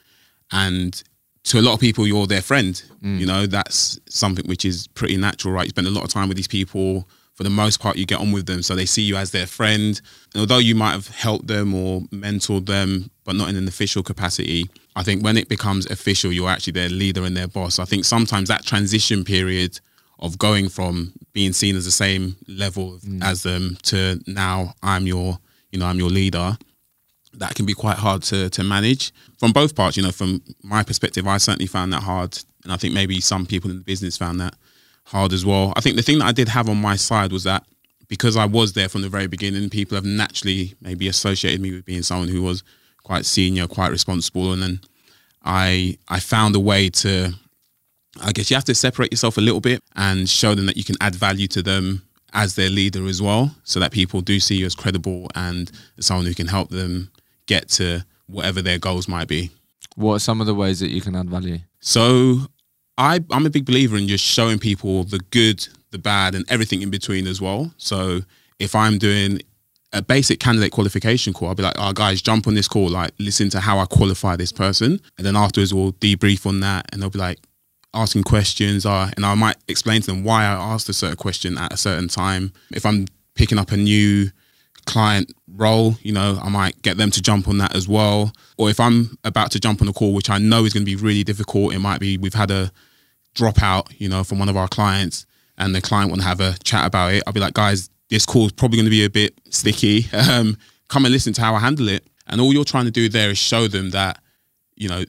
[0.52, 1.04] and
[1.44, 2.82] to a lot of people, you're their friend.
[3.04, 3.20] Mm.
[3.20, 5.66] You know, that's something which is pretty natural, right?
[5.66, 7.08] You spend a lot of time with these people.
[7.34, 9.48] For the most part, you get on with them, so they see you as their
[9.48, 10.00] friend.
[10.34, 14.04] And although you might have helped them or mentored them, but not in an official
[14.04, 17.80] capacity, I think when it becomes official, you're actually their leader and their boss.
[17.80, 19.80] I think sometimes that transition period
[20.20, 23.24] of going from being seen as the same level mm.
[23.24, 25.40] as them to now I'm your,
[25.72, 26.58] you know, I'm your leader
[27.34, 29.98] that can be quite hard to to manage from both parts.
[29.98, 33.46] You know, from my perspective, I certainly found that hard, and I think maybe some
[33.46, 34.56] people in the business found that
[35.06, 35.74] hard as well.
[35.76, 37.64] I think the thing that I did have on my side was that
[38.08, 41.86] because I was there from the very beginning, people have naturally maybe associated me with
[41.86, 42.64] being someone who was
[43.04, 44.82] quite senior, quite responsible, and then
[45.44, 47.34] I I found a way to.
[48.22, 50.84] I guess you have to separate yourself a little bit and show them that you
[50.84, 52.02] can add value to them
[52.34, 56.26] as their leader as well, so that people do see you as credible and someone
[56.26, 57.10] who can help them
[57.46, 59.52] get to whatever their goals might be.
[59.96, 61.60] What are some of the ways that you can add value?
[61.80, 62.48] So
[62.98, 66.82] I, I'm a big believer in just showing people the good, the bad, and everything
[66.82, 67.74] in between as well.
[67.78, 68.22] So
[68.60, 69.42] if I'm doing
[69.94, 73.12] a basic candidate qualification call, I'll be like, oh, guys, jump on this call, like,
[73.20, 75.02] listen to how I qualify this person.
[75.18, 76.86] And then afterwards, we'll debrief on that.
[76.94, 77.40] And they'll be like,
[77.94, 81.58] asking questions, uh, and I might explain to them why I asked a certain question
[81.58, 82.54] at a certain time.
[82.72, 84.32] If I'm picking up a new
[84.86, 88.32] client role, you know, I might get them to jump on that as well.
[88.58, 90.92] Or if I'm about to jump on a call, which I know is going to
[90.92, 92.72] be really difficult, it might be we've had a
[93.36, 95.26] dropout, you know, from one of our clients
[95.58, 97.24] and the client want to have a chat about it.
[97.26, 100.08] I'll be like, guys, this call is probably going to be a bit sticky.
[100.14, 102.06] Um, come and listen to how I handle it.
[102.28, 104.22] And all you're trying to do there is show them that,
[104.76, 105.06] you know,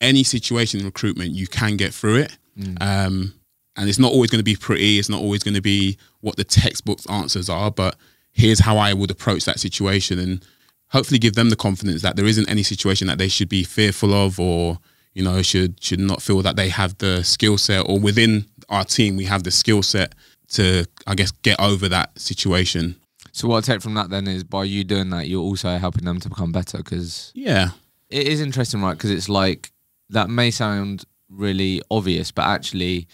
[0.00, 2.38] any situation in recruitment, you can get through it.
[2.58, 2.76] Mm.
[2.80, 3.34] Um,
[3.76, 4.98] and it's not always going to be pretty.
[4.98, 7.96] It's not always going to be what the textbook's answers are, but
[8.40, 10.18] here's how I would approach that situation.
[10.18, 10.44] And
[10.90, 14.12] hopefully give them the confidence that there isn't any situation that they should be fearful
[14.12, 14.78] of or
[15.14, 18.84] you know should should not feel that they have the skill set or within our
[18.84, 20.14] team we have the skill set
[20.48, 22.96] to I guess get over that situation.
[23.32, 26.04] So what I take from that then is by you doing that, you're also helping
[26.04, 27.70] them to become better because yeah,
[28.08, 28.94] it is interesting, right?
[28.94, 29.70] Because it's like
[30.10, 33.06] that may sound really obvious, but actually,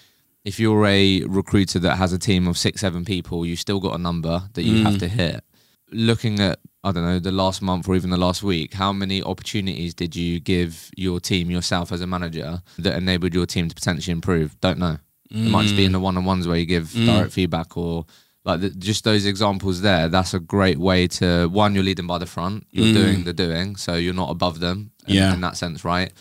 [0.47, 3.97] if you're a recruiter that has a team of six, seven people, you still got
[3.97, 4.85] a number that you mm.
[4.85, 5.43] have to hit.
[5.91, 9.21] Looking at I don't know the last month or even the last week, how many
[9.21, 13.75] opportunities did you give your team yourself as a manager that enabled your team to
[13.75, 14.59] potentially improve?
[14.61, 14.99] Don't know.
[15.33, 15.47] Mm.
[15.47, 17.07] It might just be in the one on ones where you give mm.
[17.07, 18.07] direct feedback or
[18.45, 20.09] like the, just those examples there.
[20.09, 21.75] That's a great way to one.
[21.75, 22.69] You're leading by the front.
[22.71, 22.95] You're mm.
[22.95, 24.93] doing the doing, so you're not above them.
[25.09, 25.35] In, yeah.
[25.35, 26.13] in that sense, right?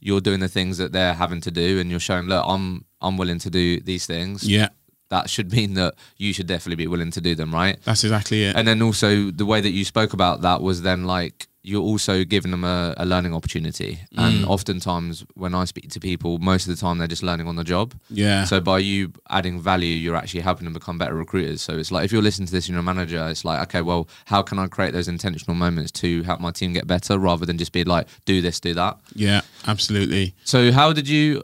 [0.00, 3.16] You're doing the things that they're having to do, and you're showing, look, I'm I'm
[3.16, 4.48] willing to do these things.
[4.48, 4.68] Yeah
[5.10, 7.78] that should mean that you should definitely be willing to do them, right?
[7.84, 8.56] That's exactly it.
[8.56, 12.24] And then also the way that you spoke about that was then like you're also
[12.24, 14.00] giving them a, a learning opportunity.
[14.14, 14.18] Mm.
[14.18, 17.56] And oftentimes when I speak to people, most of the time they're just learning on
[17.56, 17.94] the job.
[18.08, 18.44] Yeah.
[18.44, 21.60] So by you adding value, you're actually helping them become better recruiters.
[21.60, 23.82] So it's like if you're listening to this and you're a manager, it's like, okay,
[23.82, 27.44] well, how can I create those intentional moments to help my team get better rather
[27.44, 28.98] than just be like, do this, do that?
[29.14, 30.34] Yeah, absolutely.
[30.44, 31.42] So how did you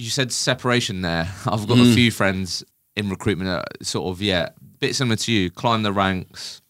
[0.00, 1.30] you said separation there.
[1.46, 1.92] I've got mm.
[1.92, 2.64] a few friends
[2.96, 6.62] in recruitment sort of yeah, bit similar to you, climb the ranks,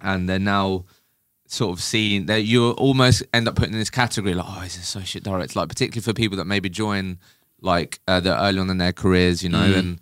[0.00, 0.84] and they're now
[1.52, 4.76] sort of seeing that you almost end up putting in this category like oh he's
[4.76, 7.18] an associate director like particularly for people that maybe join
[7.60, 9.78] like uh, they're early on in their careers you know mm.
[9.78, 10.00] and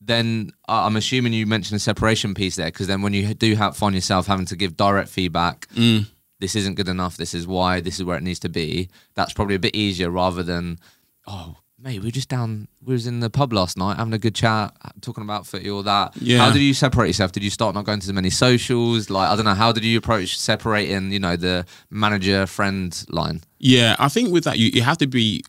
[0.00, 3.54] then uh, I'm assuming you mentioned a separation piece there because then when you do
[3.56, 6.06] have, find yourself having to give direct feedback mm.
[6.38, 9.32] this isn't good enough this is why this is where it needs to be that's
[9.32, 10.78] probably a bit easier rather than
[11.26, 12.68] oh mate, we were just down.
[12.84, 15.82] We was in the pub last night having a good chat, talking about footy or
[15.82, 16.16] that.
[16.16, 16.38] Yeah.
[16.38, 17.32] How did you separate yourself?
[17.32, 19.10] Did you start not going to as many socials?
[19.10, 19.54] Like I don't know.
[19.54, 21.12] How did you approach separating?
[21.12, 23.42] You know, the manager friend line.
[23.58, 25.44] Yeah, I think with that you, you have to be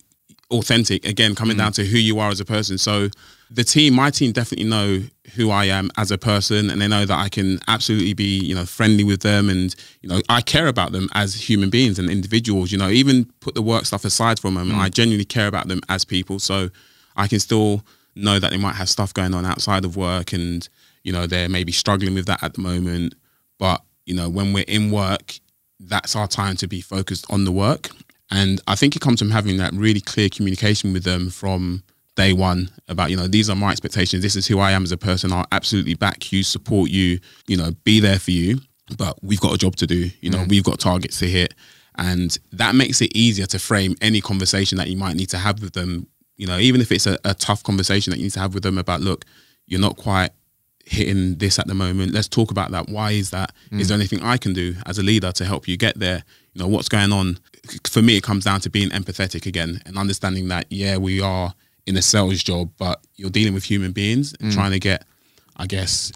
[0.49, 1.05] authentic.
[1.05, 1.59] Again, coming mm.
[1.59, 2.77] down to who you are as a person.
[2.77, 3.09] So
[3.53, 5.03] the team, my team, definitely know
[5.35, 8.55] who I am as a person, and they know that I can absolutely be, you
[8.55, 12.09] know, friendly with them, and you know, I care about them as human beings and
[12.09, 12.71] individuals.
[12.71, 14.77] You know, even put the work stuff aside from them, mm.
[14.77, 16.39] I genuinely care about them as people.
[16.39, 16.69] So
[17.17, 17.83] I can still
[18.15, 20.67] know that they might have stuff going on outside of work, and
[21.03, 23.15] you know, they're maybe struggling with that at the moment.
[23.59, 25.39] But you know, when we're in work,
[25.77, 27.89] that's our time to be focused on the work.
[28.29, 31.83] And I think it comes from having that really clear communication with them from
[32.15, 34.21] day one about you know these are my expectations.
[34.21, 35.31] This is who i am as a person.
[35.31, 38.59] I'll absolutely back you support you you know be there for you.
[38.97, 40.09] But we've got a job to do.
[40.21, 40.49] You know mm.
[40.49, 41.53] we've got targets to hit.
[41.97, 45.61] And that makes it easier to frame any conversation that you might need to have
[45.61, 46.07] with them.
[46.37, 48.63] You know even if it's a, a tough conversation that you need to have with
[48.63, 49.25] them about look
[49.67, 50.31] you're not quite
[50.85, 52.11] hitting this at the moment.
[52.13, 52.89] Let's talk about that.
[52.89, 53.53] Why is that?
[53.71, 53.79] Mm.
[53.79, 56.23] Is there anything i can do as a leader to help you get there?
[56.53, 57.37] You know what's going on?
[57.87, 61.53] For me it comes down to being empathetic again and understanding that yeah we are
[61.87, 64.53] in a sales job, but you're dealing with human beings and mm.
[64.53, 65.05] trying to get,
[65.57, 66.11] I guess,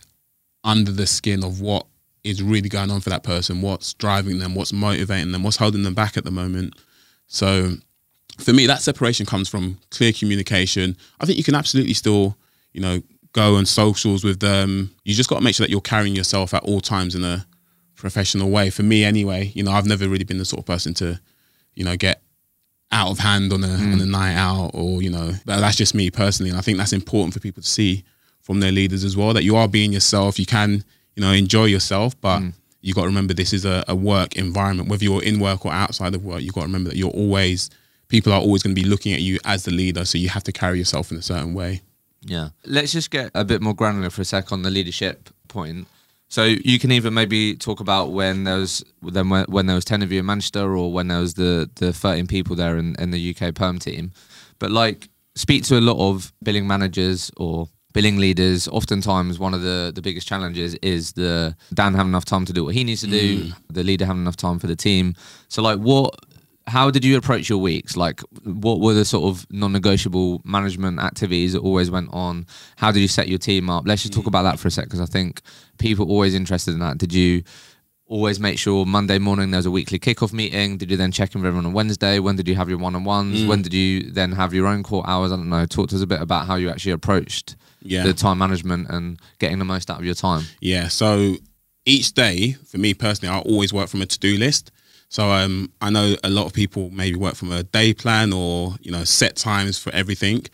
[0.63, 1.86] under the skin of what
[2.23, 5.84] is really going on for that person, what's driving them, what's motivating them, what's holding
[5.84, 6.73] them back at the moment.
[7.28, 7.75] So
[8.39, 10.97] for me, that separation comes from clear communication.
[11.19, 12.36] I think you can absolutely still,
[12.73, 13.01] you know,
[13.34, 14.95] go on socials with them.
[15.04, 17.45] You just got to make sure that you're carrying yourself at all times in a
[17.95, 18.69] professional way.
[18.69, 21.19] For me, anyway, you know, I've never really been the sort of person to,
[21.75, 22.21] you know, get
[22.91, 23.93] out of hand on a mm.
[23.93, 26.49] on a night out or you know but that's just me personally.
[26.49, 28.03] And I think that's important for people to see
[28.41, 30.39] from their leaders as well that you are being yourself.
[30.39, 30.83] You can
[31.15, 32.53] you know enjoy yourself but mm.
[32.81, 34.89] you got to remember this is a, a, work environment.
[34.89, 37.69] Whether you're in work or outside of work you got to remember that you're always
[38.07, 40.05] people are always going to be looking at you as the leader.
[40.05, 41.81] So you have to carry yourself in a certain way.
[42.21, 42.49] Yeah.
[42.65, 45.87] Let's just get a bit more granular for a sec on the leadership point
[46.27, 49.85] so you can even maybe talk about when there was then when, when there was
[49.85, 52.95] ten of you in Manchester, or when there was the the thirteen people there in,
[52.99, 54.11] in the UK perm team.
[54.59, 58.67] But like, speak to a lot of billing managers or billing leaders.
[58.67, 62.65] Oftentimes, one of the the biggest challenges is the Dan having enough time to do
[62.65, 63.53] what he needs to do, mm.
[63.69, 65.15] the leader having enough time for the team.
[65.47, 66.15] So like, what
[66.67, 67.95] how did you approach your weeks?
[67.95, 72.47] Like, what were the sort of non-negotiable management activities that always went on?
[72.78, 73.84] How did you set your team up?
[73.86, 75.41] Let's just talk about that for a sec, because I think
[75.78, 76.97] people are always interested in that.
[76.97, 77.43] Did you
[78.08, 80.78] always make sure Monday morning there was a weekly kickoff meeting?
[80.78, 82.19] Did you then check in with everyone on Wednesday?
[82.19, 83.41] When did you have your one-on-ones?
[83.41, 83.47] Mm.
[83.47, 85.32] When did you then have your own core hours?
[85.32, 85.65] I don't know.
[85.65, 88.04] Talk to us a bit about how you actually approached yeah.
[88.04, 90.45] the time management and getting the most out of your time.
[90.62, 90.88] Yeah.
[90.88, 91.36] So
[91.86, 94.71] each day, for me personally, I always work from a to-do list.
[95.09, 98.75] So um, I know a lot of people maybe work from a day plan or
[98.81, 100.45] you know set times for everything.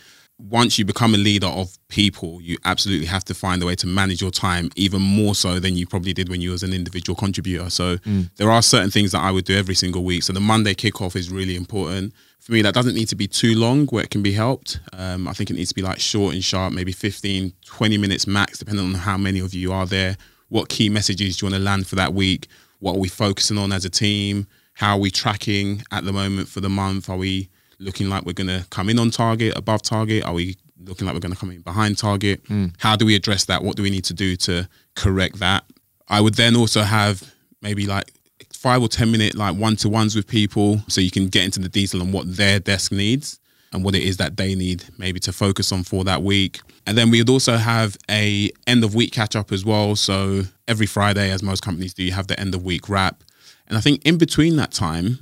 [0.49, 3.87] once you become a leader of people, you absolutely have to find a way to
[3.87, 7.15] manage your time even more so than you probably did when you was an individual
[7.15, 7.69] contributor.
[7.69, 7.97] So
[8.37, 10.23] there are certain things that I would do every single week.
[10.23, 12.13] So the Monday kickoff is really important.
[12.39, 14.79] For me, that doesn't need to be too long where it can be helped.
[14.93, 18.25] Um, I think it needs to be like short and sharp, maybe 15, 20 minutes
[18.25, 20.17] max, depending on how many of you are there.
[20.49, 22.47] What key messages do you want to land for that week?
[22.81, 24.47] What are we focusing on as a team?
[24.73, 27.09] How are we tracking at the moment for the month?
[27.09, 30.25] Are we looking like we're going to come in on target, above target?
[30.25, 32.41] Are we looking like we're going to come in behind target?
[32.47, 32.67] Hmm.
[32.79, 33.63] How do we address that?
[33.63, 35.63] What do we need to do to correct that?
[36.07, 38.11] I would then also have maybe like
[38.51, 41.59] five or 10 minute like one to ones with people so you can get into
[41.59, 43.39] the detail on what their desk needs
[43.73, 46.59] and what it is that they need maybe to focus on for that week.
[46.85, 49.95] And then we would also have a end of week catch up as well.
[49.95, 53.23] So every Friday, as most companies do, you have the end of week wrap.
[53.67, 55.19] And I think in between that time,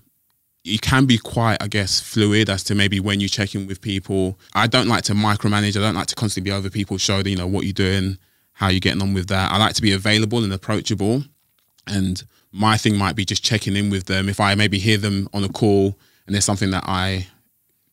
[0.63, 3.81] you can be quite, I guess, fluid as to maybe when you check in with
[3.81, 4.37] people.
[4.53, 5.75] I don't like to micromanage.
[5.75, 8.19] I don't like to constantly be over people's shoulder, you know, what you're doing,
[8.53, 9.51] how you're getting on with that.
[9.51, 11.23] I like to be available and approachable.
[11.87, 14.29] And my thing might be just checking in with them.
[14.29, 17.27] If I maybe hear them on a call and there's something that I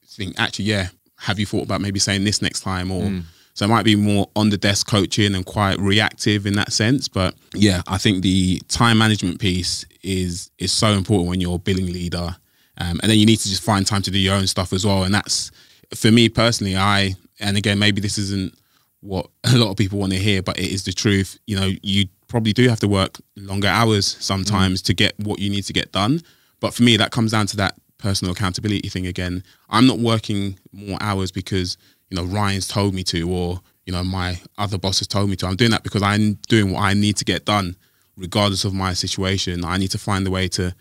[0.07, 0.89] think, actually, yeah,
[1.21, 2.91] have you thought about maybe saying this next time?
[2.91, 3.23] Or mm.
[3.57, 7.09] So it might be more on the desk coaching and quite reactive in that sense.
[7.09, 11.59] But yeah, I think the time management piece is is so important when you're a
[11.59, 12.37] billing leader.
[12.79, 14.85] Um, and then you need to just find time to do your own stuff as
[14.85, 15.05] well.
[15.05, 15.51] And that's
[15.95, 18.55] for me personally, I and again, maybe this isn't
[19.01, 21.39] what a lot of people want to hear, but it is the truth.
[21.47, 25.49] You know, you probably do have to work longer hours sometimes to get what you
[25.49, 26.21] need to get done.
[26.61, 29.43] But for me, that comes down to that personal accountability thing again.
[29.71, 31.79] I'm not working more hours because,
[32.11, 35.37] you know, Ryan's told me to or, you know, my other boss has told me
[35.37, 35.47] to.
[35.47, 37.77] I'm doing that because I'm doing what I need to get done,
[38.17, 39.65] regardless of my situation.
[39.65, 40.75] I need to find a way to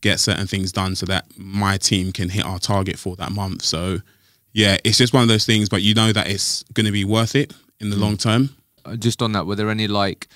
[0.00, 3.62] get certain things done so that my team can hit our target for that month.
[3.62, 3.98] So
[4.52, 7.04] yeah, it's just one of those things, but you know that it's going to be
[7.04, 8.50] worth it in the long term.
[8.84, 10.28] Uh, just on that, were there any like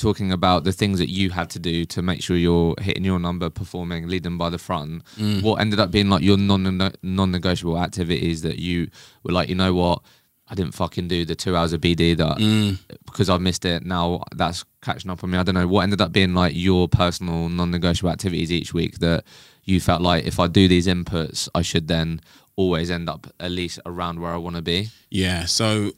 [0.00, 3.18] talking about the things that you had to do to make sure you're hitting your
[3.18, 5.04] number, performing, leading by the front?
[5.16, 5.42] Mm.
[5.42, 8.90] What ended up being like your non non-negotiable activities that you
[9.22, 10.02] were like, you know what?
[10.48, 12.76] I didn't fucking do the two hours of BD that mm.
[13.06, 13.84] because I missed it.
[13.84, 15.38] Now that's catching up on me.
[15.38, 19.24] I don't know what ended up being like your personal non-negotiable activities each week that
[19.62, 22.20] you felt like if I do these inputs, I should then
[22.56, 24.88] always end up at least around where I want to be.
[25.08, 25.44] Yeah.
[25.44, 25.92] So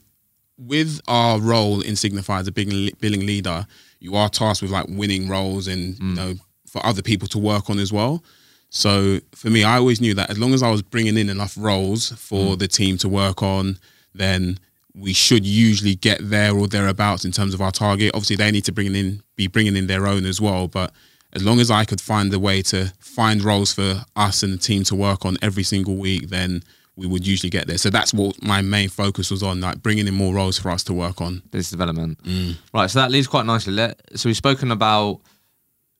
[0.57, 3.65] with our role in Signify as a billing, billing leader,
[4.03, 6.15] you are tasked with like winning roles and you mm.
[6.15, 6.33] know
[6.67, 8.23] for other people to work on as well.
[8.69, 11.55] So for me, I always knew that as long as I was bringing in enough
[11.57, 12.59] roles for mm.
[12.59, 13.77] the team to work on,
[14.13, 14.59] then
[14.93, 18.11] we should usually get there or thereabouts in terms of our target.
[18.13, 20.91] Obviously, they need to bring in be bringing in their own as well, but
[21.31, 24.57] as long as I could find a way to find roles for us and the
[24.57, 26.61] team to work on every single week, then
[26.95, 27.77] we would usually get there.
[27.77, 30.83] So that's what my main focus was on, like bringing in more roles for us
[30.85, 31.41] to work on.
[31.51, 32.21] business development.
[32.23, 32.57] Mm.
[32.73, 33.75] Right, so that leads quite nicely.
[34.15, 35.21] So we've spoken about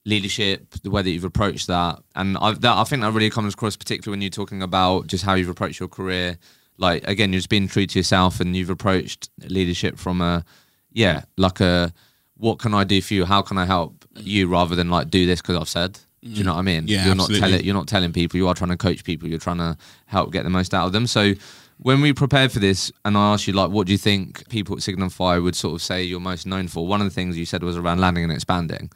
[0.06, 3.53] leadership, the way that you've approached that, and I, that I think that really comes
[3.53, 6.38] across, particularly when you're talking about just how you've approached your career.
[6.77, 10.43] Like again, you're just being true to yourself, and you've approached leadership from a,
[10.91, 11.93] yeah, like a,
[12.38, 13.25] what can I do for you?
[13.25, 14.47] How can I help you?
[14.47, 15.99] Rather than like do this because I've said.
[16.24, 16.88] Do you know what I mean?
[16.88, 18.38] Yeah, you're not telling you're not telling people.
[18.38, 19.28] You are trying to coach people.
[19.28, 21.06] You're trying to help get the most out of them.
[21.06, 21.34] So
[21.80, 24.76] when we prepared for this, and I asked you like, what do you think people
[24.76, 26.88] at Signal Signify would sort of say you're most known for?
[26.88, 28.90] One of the things you said was around landing and expanding.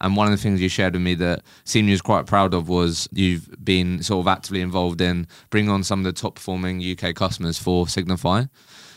[0.00, 2.54] And one of the things you shared with me that seemed you was quite proud
[2.54, 6.34] of was you've been sort of actively involved in bringing on some of the top
[6.34, 8.44] performing UK customers for Signify.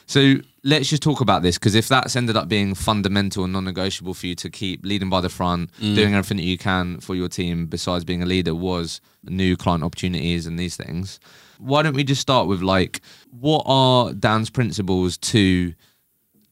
[0.07, 4.15] So let's just talk about this because if that's ended up being fundamental and non-negotiable
[4.15, 5.93] for you to keep leading by the front, mm.
[5.93, 9.83] doing everything that you can for your team besides being a leader was new client
[9.83, 11.19] opportunities and these things.
[11.59, 15.73] Why don't we just start with like what are Dan's principles to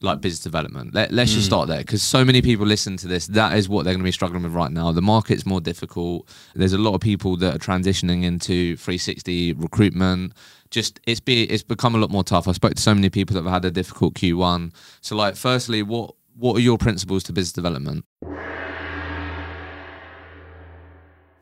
[0.04, 0.94] like business development.
[0.94, 1.48] Let, let's just mm.
[1.48, 3.26] start there because so many people listen to this.
[3.28, 4.92] That is what they're going to be struggling with right now.
[4.92, 6.28] The market's more difficult.
[6.54, 10.34] There's a lot of people that are transitioning into 360 recruitment.
[10.74, 12.48] Just it's be it's become a lot more tough.
[12.48, 14.74] I spoke to so many people that have had a difficult Q1.
[15.02, 18.04] So like, firstly, what what are your principles to business development?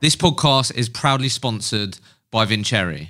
[0.01, 1.99] This podcast is proudly sponsored
[2.31, 3.09] by Vincere.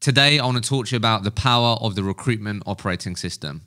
[0.00, 3.60] Today, I want to talk to you about the power of the recruitment operating system.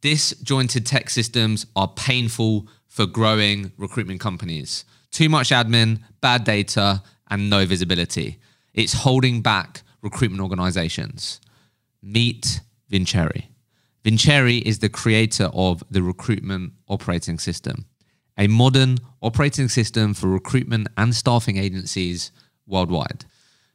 [0.00, 4.86] Disjointed tech systems are painful for growing recruitment companies.
[5.10, 8.38] Too much admin, bad data, and no visibility.
[8.72, 11.40] It's holding back recruitment organizations.
[12.02, 13.44] Meet Vincere.
[14.04, 17.86] Vincere is the creator of the recruitment operating system,
[18.36, 22.32] a modern operating system for recruitment and staffing agencies
[22.66, 23.24] worldwide.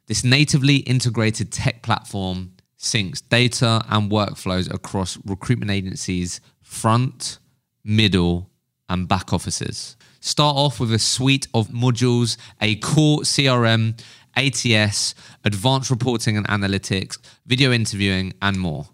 [0.06, 7.38] This natively integrated tech platform syncs data and workflows across recruitment agencies' front,
[7.84, 8.50] middle,
[8.88, 9.96] and back offices.
[10.20, 14.00] Start off with a suite of modules, a core CRM,
[14.38, 15.14] ATS,
[15.44, 18.86] advanced reporting and analytics, video interviewing, and more.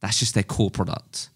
[0.00, 1.30] That's just their core product.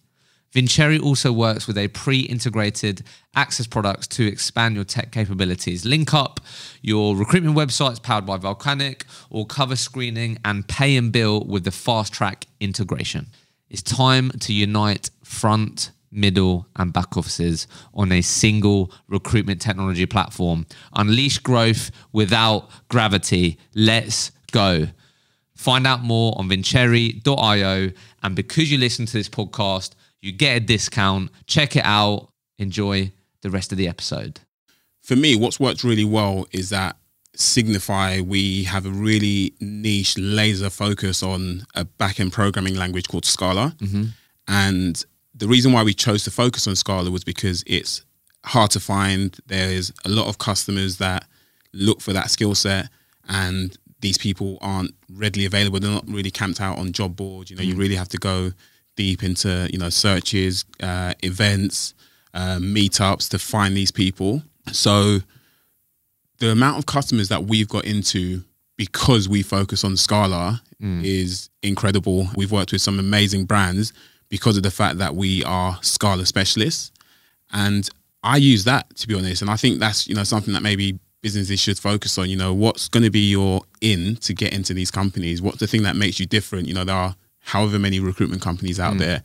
[0.52, 3.02] Vincere also works with a pre integrated
[3.34, 5.84] access products to expand your tech capabilities.
[5.84, 6.40] Link up
[6.80, 11.70] your recruitment websites powered by Volcanic or cover screening and pay and bill with the
[11.70, 13.26] FastTrack integration.
[13.68, 20.66] It's time to unite front, middle, and back offices on a single recruitment technology platform.
[20.94, 23.58] Unleash growth without gravity.
[23.74, 24.88] Let's go.
[25.54, 27.90] Find out more on vincere.io.
[28.22, 31.30] And because you listen to this podcast, you get a discount.
[31.46, 32.30] Check it out.
[32.58, 34.40] Enjoy the rest of the episode.
[35.02, 36.96] For me, what's worked really well is that
[37.34, 43.74] Signify, we have a really niche laser focus on a back-end programming language called Scala.
[43.78, 44.04] Mm-hmm.
[44.48, 45.04] And
[45.38, 48.02] the reason why we chose to focus on Scala was because it's
[48.44, 49.36] hard to find.
[49.46, 51.26] There's a lot of customers that
[51.72, 52.88] look for that skill set
[53.28, 55.80] and these people aren't readily available.
[55.80, 57.50] They're not really camped out on job boards.
[57.50, 58.52] You know, you really have to go
[58.96, 61.94] deep into, you know, searches, uh, events,
[62.34, 64.42] uh, meetups to find these people.
[64.72, 65.20] So
[66.38, 68.44] the amount of customers that we've got into
[68.76, 70.62] because we focus on Scala
[71.04, 72.28] is incredible.
[72.36, 73.92] We've worked with some amazing brands
[74.28, 76.92] because of the fact that we are Scala specialists.
[77.52, 77.88] And
[78.22, 79.42] I use that to be honest.
[79.42, 82.28] And I think that's, you know, something that maybe businesses should focus on.
[82.28, 85.40] You know, what's going to be your in to get into these companies?
[85.40, 86.68] What's the thing that makes you different?
[86.68, 88.98] You know, there are however many recruitment companies out mm.
[88.98, 89.22] there.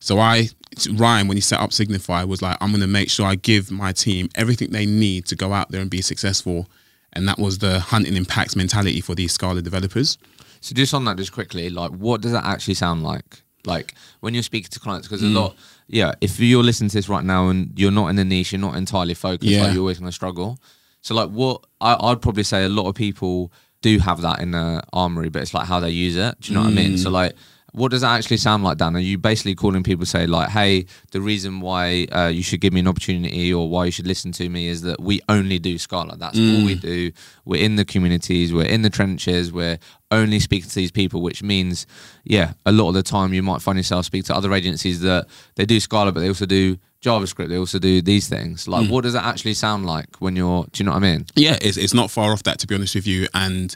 [0.00, 0.48] So I,
[0.92, 3.70] Ryan, when he set up Signify, was like, I'm going to make sure I give
[3.70, 6.68] my team everything they need to go out there and be successful.
[7.12, 10.18] And that was the hunting impacts mentality for these Scala developers.
[10.60, 13.42] So just on that, just quickly, like what does that actually sound like?
[13.68, 15.34] Like when you're speaking to clients, because a mm.
[15.34, 15.56] lot,
[15.86, 18.60] yeah, if you're listening to this right now and you're not in the niche, you're
[18.68, 19.62] not entirely focused, Yeah.
[19.64, 20.58] like you're always going to struggle.
[21.02, 23.52] So like what I, I'd probably say a lot of people
[23.82, 26.40] do have that in their armory, but it's like how they use it.
[26.40, 26.92] Do you know what I mean?
[26.94, 27.02] Mm.
[27.02, 27.34] So like.
[27.78, 28.96] What does that actually sound like, Dan?
[28.96, 32.60] Are you basically calling people to say like, "Hey, the reason why uh, you should
[32.60, 35.58] give me an opportunity or why you should listen to me is that we only
[35.58, 36.16] do Scala.
[36.16, 37.12] That's all we do.
[37.44, 38.52] We're in the communities.
[38.52, 39.52] We're in the trenches.
[39.52, 39.78] We're
[40.10, 41.86] only speaking to these people, which means,
[42.24, 45.26] yeah, a lot of the time you might find yourself speak to other agencies that
[45.56, 47.48] they do Scala, but they also do JavaScript.
[47.48, 48.66] They also do these things.
[48.66, 50.64] Like, what does that actually sound like when you're?
[50.72, 51.26] Do you know what I mean?
[51.36, 53.28] Yeah, it's, it's not far off that, to be honest with you.
[53.34, 53.74] And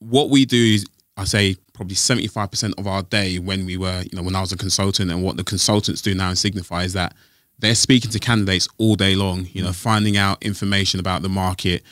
[0.00, 0.84] what we do is,
[1.16, 4.52] I say, probably 75% of our day when we were, you know, when I was
[4.52, 7.14] a consultant and what the consultants do now in Signify is that
[7.58, 11.82] they're speaking to candidates all day long, you know, finding out information about the market,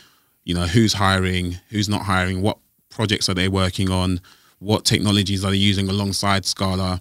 [0.44, 2.58] you know, who's hiring, who's not hiring, what
[2.90, 4.20] projects are they working on,
[4.58, 7.00] what technologies are they using alongside Scala.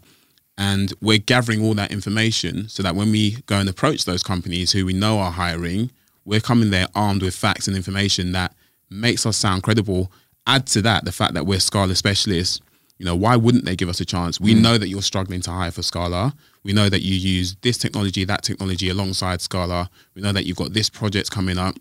[0.57, 4.71] And we're gathering all that information so that when we go and approach those companies
[4.71, 5.91] who we know are hiring,
[6.25, 8.53] we're coming there armed with facts and information that
[8.89, 10.11] makes us sound credible.
[10.45, 12.61] Add to that the fact that we're Scala specialists.
[12.99, 14.41] You know, why wouldn't they give us a chance?
[14.41, 16.35] We know that you're struggling to hire for Scala.
[16.63, 19.89] We know that you use this technology, that technology alongside Scala.
[20.15, 21.75] We know that you've got this project coming up.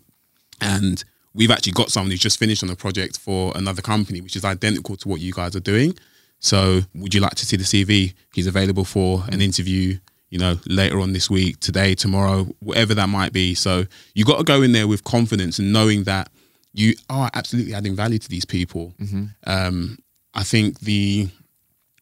[0.61, 1.03] And
[1.33, 4.45] we've actually got someone who's just finished on a project for another company, which is
[4.45, 5.93] identical to what you guys are doing.
[6.39, 8.13] So, would you like to see the CV?
[8.33, 9.97] He's available for an interview,
[10.29, 13.55] you know, later on this week, today, tomorrow, whatever that might be.
[13.55, 16.31] So, you got to go in there with confidence and knowing that
[16.71, 18.93] you are absolutely adding value to these people.
[19.45, 19.97] Um,
[20.33, 21.27] I think the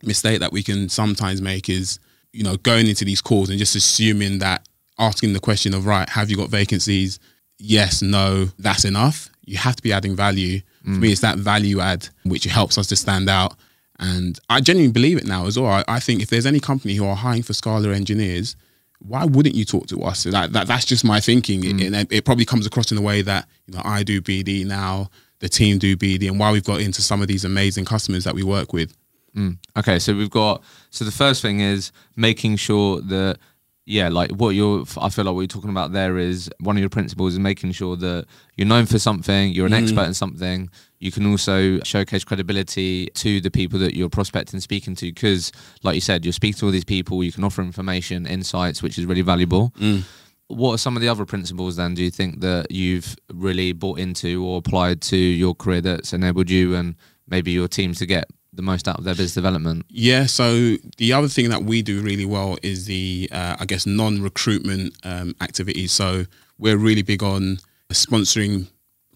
[0.04, 2.00] mistake that we can sometimes make is,
[2.34, 4.68] you know, going into these calls and just assuming that
[5.00, 7.20] asking the question of, right, have you got vacancies?
[7.60, 9.30] Yes, no, that's enough.
[9.46, 10.62] You have to be adding value.
[10.84, 11.12] For me, mm.
[11.12, 13.56] it's that value add which helps us to stand out.
[14.00, 15.72] And I genuinely believe it now as well.
[15.72, 18.56] I, I think if there's any company who are hiring for Scala engineers,
[19.00, 20.24] why wouldn't you talk to us?
[20.24, 21.64] That, that that's just my thinking.
[21.64, 22.02] It, mm.
[22.02, 25.10] it, it probably comes across in the way that you know I do BD now,
[25.40, 28.34] the team do BD, and why we've got into some of these amazing customers that
[28.34, 28.96] we work with.
[29.36, 29.58] Mm.
[29.78, 33.38] Okay, so we've got so the first thing is making sure that
[33.86, 36.82] yeah, like what you're I feel like what you're talking about there is one of
[36.82, 38.26] your principles is making sure that
[38.58, 39.82] you're known for something, you're an mm.
[39.82, 40.70] expert in something.
[41.00, 45.96] You can also showcase credibility to the people that you're prospecting speaking to because like
[45.96, 49.06] you said, you're speaking to all these people, you can offer information, insights, which is
[49.06, 49.72] really valuable.
[49.80, 50.04] Mm.
[50.48, 54.00] What are some of the other principles then do you think that you've really bought
[54.00, 56.96] into or applied to your career that's enabled you and
[57.28, 59.86] maybe your teams to get the most out of their business development?
[59.90, 60.26] Yeah.
[60.26, 64.96] So the other thing that we do really well is the, uh, I guess, non-recruitment
[65.04, 65.92] um, activities.
[65.92, 66.26] So
[66.58, 67.60] we're really big on
[67.92, 68.68] sponsoring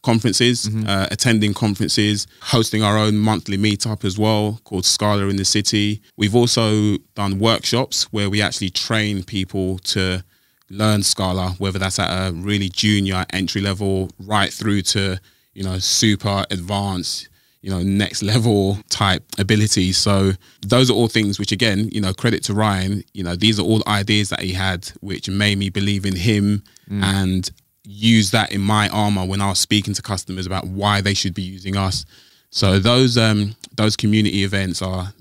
[0.04, 5.46] conferences, uh, attending conferences, hosting our own monthly meetup as well called Scala in the
[5.46, 6.02] City.
[6.18, 10.24] We've also done workshops where we actually train people to
[10.72, 15.20] learn Scala, whether that's at a really junior entry level right through to,
[15.54, 17.30] you know, super advanced,
[17.62, 19.98] you know, next level type abilities.
[19.98, 23.60] So those are all things which again, you know, credit to Ryan, you know, these
[23.60, 26.64] are all ideas that he had which made me believe in him
[27.04, 27.50] and
[27.84, 31.34] use that in my armor when I was speaking to customers about why they should
[31.34, 32.06] be using us.
[32.50, 35.14] So those um those community events are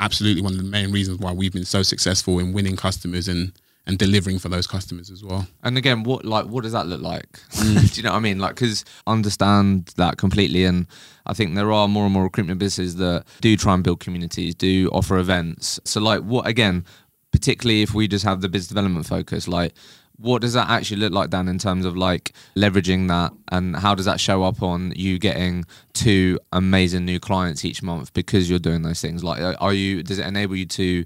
[0.00, 3.52] absolutely one of the main reasons why we've been so successful in winning customers and
[3.86, 5.46] and delivering for those customers as well.
[5.62, 7.26] And again, what like what does that look like?
[7.64, 7.94] Mm.
[7.94, 8.38] Do you know what I mean?
[8.38, 10.86] Like, because understand that completely, and
[11.24, 14.54] I think there are more and more recruitment businesses that do try and build communities,
[14.54, 15.80] do offer events.
[15.84, 16.84] So, like, what again,
[17.30, 19.72] particularly if we just have the business development focus, like,
[20.18, 23.94] what does that actually look like, Dan, in terms of like leveraging that, and how
[23.94, 28.58] does that show up on you getting two amazing new clients each month because you're
[28.58, 29.24] doing those things?
[29.24, 30.02] Like, are you?
[30.02, 31.04] Does it enable you to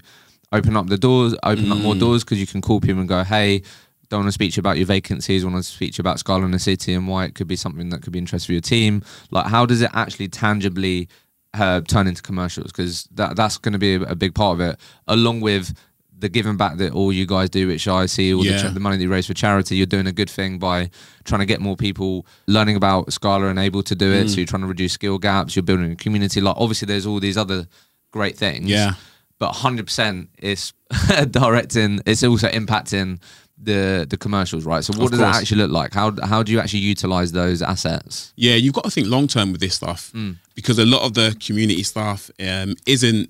[0.51, 3.23] open up the doors, open up more doors because you can call people and go,
[3.23, 3.61] hey,
[4.09, 6.17] don't want to speak to you about your vacancies, want to speak to you about
[6.19, 8.53] Scala in the City and why it could be something that could be interesting for
[8.53, 9.03] your team.
[9.29, 11.07] Like, how does it actually tangibly
[11.53, 12.71] uh, turn into commercials?
[12.71, 15.77] Because that, that's going to be a, a big part of it, along with
[16.17, 18.61] the giving back that all you guys do, which I see, all the, Yeah.
[18.63, 20.89] cha- the money that you raise for charity, you're doing a good thing by
[21.23, 24.27] trying to get more people learning about Scala and able to do it.
[24.29, 26.41] So you're trying to reduce skill gaps, you're building a community.
[26.41, 27.67] Like, obviously, there's all these other
[28.11, 28.95] great things Yeah.
[29.39, 30.73] But 100% it's
[31.31, 33.19] directing it's also impacting
[33.61, 34.83] the the commercials right?
[34.85, 35.93] So what Of does that actually look like?
[35.93, 38.33] How how do you actually utilize those assets?
[38.37, 40.11] Yeah, you've got to think long term with this stuff
[40.55, 43.29] because a lot of the community stuff um, isn't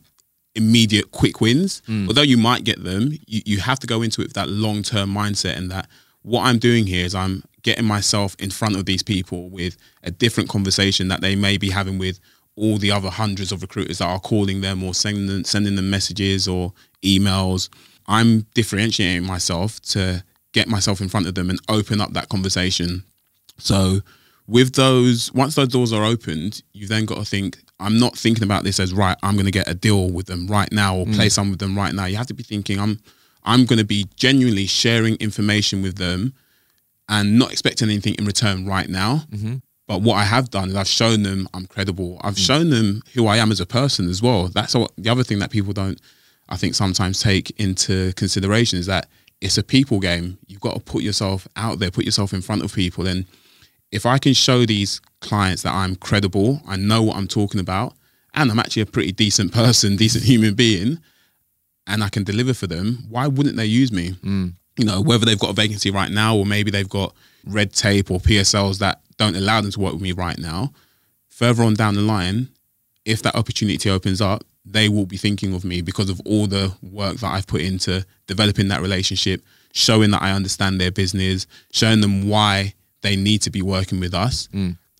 [0.55, 1.82] immediate quick wins.
[2.07, 4.84] Although you might get them, you, you have to go into it with that long
[4.84, 5.88] term mindset and that
[6.22, 10.12] what I'm doing here is I'm getting myself in front of these people with a
[10.12, 12.20] different conversation that they may be having with
[12.60, 15.89] all the other hundreds of recruiters that are calling them or sending them, sending them
[15.89, 17.70] messages or emails.
[18.07, 23.03] I'm differentiating myself to get myself in front of them and open up that conversation
[23.60, 24.01] so
[24.47, 28.43] with those, once those doors are opened, you've then got to think, I'm not thinking
[28.43, 31.28] about this as right, I'm gonna get a deal with them right now or play
[31.28, 31.32] mm.
[31.32, 32.05] some with them right now.
[32.05, 32.99] You have to be thinking, I'm
[33.45, 36.34] I'm gonna be genuinely sharing information with them
[37.07, 39.24] and not expecting anything in return right now.
[39.32, 39.55] Mm-hmm.
[39.90, 42.22] But what I have done is I've shown them I'm credible.
[42.22, 42.46] I've mm.
[42.46, 44.48] shown them who I am as a person as well.
[44.48, 46.00] That's what the other thing that people don't,
[46.48, 49.10] I think, sometimes take into consideration is that
[49.42, 50.38] it's a people game.
[50.46, 53.08] You've got to put yourself out there, put yourself in front of people.
[53.08, 53.26] And
[53.92, 57.96] if I can show these clients that I'm credible, I know what I'm talking about,
[58.36, 61.00] and I'm actually a pretty decent person, decent human being,
[61.88, 64.12] and I can deliver for them, why wouldn't they use me?
[64.24, 64.54] Mm.
[64.78, 68.12] You know, whether they've got a vacancy right now or maybe they've got red tape
[68.12, 70.74] or PSLs that don't allow them to work with me right now.
[71.28, 72.49] Further on down the line,
[73.05, 76.74] if that opportunity opens up, they will be thinking of me because of all the
[76.82, 79.41] work that I've put into developing that relationship,
[79.74, 84.13] showing that I understand their business, showing them why they need to be working with
[84.13, 84.47] us.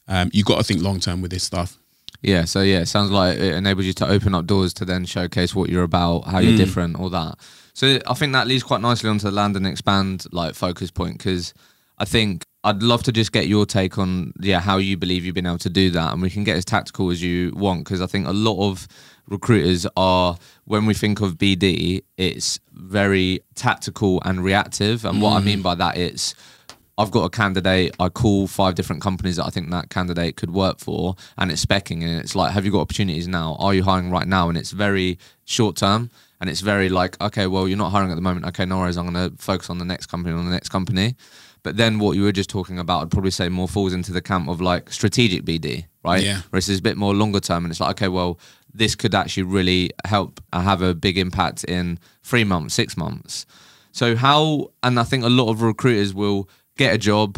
[0.08, 1.78] Um, you got to think long term with this stuff.
[2.22, 5.06] yeah so yeah it sounds like it enables you to open up doors to then
[5.06, 7.36] showcase what you're about how you're different all that
[7.74, 11.18] so i think that leads quite nicely onto the land and expand like focus point
[11.18, 11.54] because
[11.98, 15.36] i think I'd love to just get your take on yeah how you believe you've
[15.36, 18.02] been able to do that, and we can get as tactical as you want because
[18.02, 18.88] I think a lot of
[19.28, 25.42] recruiters are when we think of BD, it's very tactical and reactive, and what I
[25.42, 25.64] mean mm.
[25.64, 26.36] by that it's
[27.00, 27.96] I've got a candidate.
[27.98, 31.66] I call five different companies that I think that candidate could work for, and it's
[31.66, 33.56] specking, and it's like, have you got opportunities now?
[33.58, 34.50] Are you hiring right now?
[34.50, 38.16] And it's very short term, and it's very like, okay, well, you're not hiring at
[38.16, 38.46] the moment.
[38.48, 38.98] Okay, no worries.
[38.98, 41.16] I'm going to focus on the next company, on the next company.
[41.64, 44.22] But then what you were just talking about, I'd probably say more falls into the
[44.22, 46.24] camp of like strategic BD, right?
[46.24, 46.42] Yeah.
[46.50, 48.40] Whereas it's a bit more longer term, and it's like, okay, well,
[48.74, 53.46] this could actually really help uh, have a big impact in three months, six months.
[53.92, 56.48] So how, and I think a lot of recruiters will
[56.78, 57.38] get a job,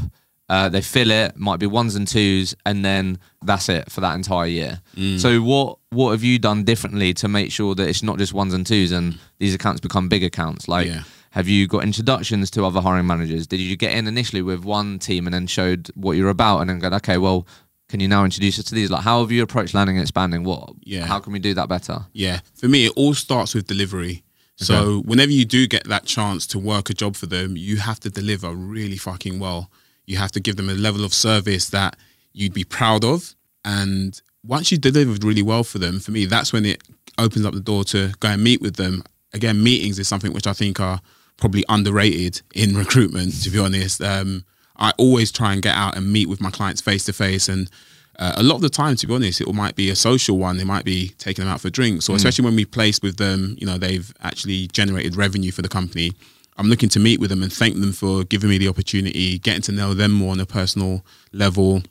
[0.49, 4.15] uh, they fill it, might be ones and twos, and then that's it for that
[4.15, 4.81] entire year.
[5.17, 8.53] So what what have you done differently to make sure that it's not just ones
[8.53, 10.67] and twos and these accounts become big accounts?
[10.67, 11.03] Like, Yeah.
[11.31, 13.47] Have you got introductions to other hiring managers?
[13.47, 16.69] Did you get in initially with one team and then showed what you're about, and
[16.69, 17.45] then go, okay, well.
[17.89, 18.89] Can you now introduce us to these?
[18.89, 20.45] Like, how have you approached landing and expanding?
[20.45, 20.69] What?
[20.79, 21.05] Yeah.
[21.05, 22.05] How can we do that better?
[22.13, 24.23] Yeah, for me, it all starts with delivery.
[24.55, 27.99] So whenever you do get that chance to work a job for them, you have
[28.01, 29.69] to deliver really fucking well.
[30.05, 31.97] You have to give them a level of service that
[32.31, 33.35] you'd be proud of.
[33.65, 36.81] And once you delivered really well for them, for me, that's when it
[37.17, 39.03] opens up the door to go and meet with them.
[39.33, 41.01] Again, meetings is something which I think are
[41.37, 44.01] probably underrated in recruitment, to be honest.
[44.01, 44.45] Um,
[44.77, 47.47] I always try and get out and meet with my clients face to face.
[47.47, 47.69] And
[48.17, 50.59] uh, a lot of the time, to be honest, it might be a social one.
[50.59, 53.55] It might be taking them out for drinks, or especially when we place with them,
[53.59, 56.11] you know, they've actually generated revenue for the company.
[56.57, 59.61] I'm looking to meet with them and thank them for giving me the opportunity, getting
[59.63, 61.81] to know them more on a personal level.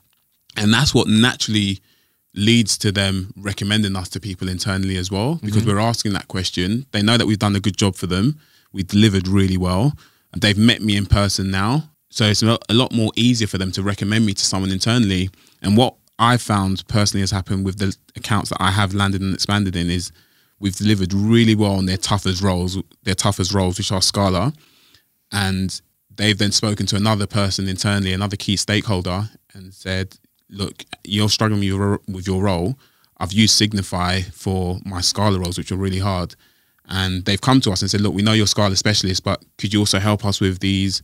[0.56, 1.80] And that's what naturally
[2.34, 6.86] leads to them recommending us to people internally as well, because we're asking that question.
[6.92, 8.38] They know that we've done a good job for them.
[8.72, 9.96] We delivered really well.
[10.32, 11.90] And they've met me in person now.
[12.10, 14.70] So it's a lot- a lot more easier for them to recommend me to someone
[14.70, 15.30] internally.
[15.62, 19.34] And what I found personally has happened with the accounts that I have landed and
[19.34, 20.12] expanded in is
[20.58, 24.52] we've delivered really well on their toughest roles, their toughest roles, which are Scala.
[25.32, 25.80] And
[26.14, 30.16] they've then spoken to another person internally, another key stakeholder, and said,
[30.50, 32.78] "Look, you're struggling with your, with your role.
[33.18, 36.34] I've used Signify for my Scala roles, which are really hard."
[36.90, 39.72] And they've come to us and said, "Look, we know you're Scala specialist, but could
[39.72, 41.02] you also help us with these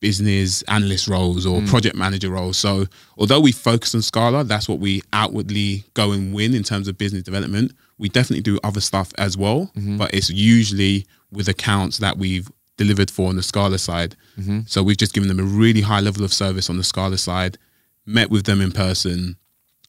[0.00, 1.68] business analyst roles or mm.
[1.68, 2.86] project manager roles?" So,
[3.18, 6.96] although we focus on Scala, that's what we outwardly go and win in terms of
[6.96, 7.72] business development.
[7.98, 9.98] We definitely do other stuff as well, mm-hmm.
[9.98, 12.50] but it's usually with accounts that we've
[12.80, 14.16] delivered for on the Scala side.
[14.38, 14.60] Mm-hmm.
[14.66, 17.58] So we've just given them a really high level of service on the Scala side,
[18.06, 19.36] met with them in person,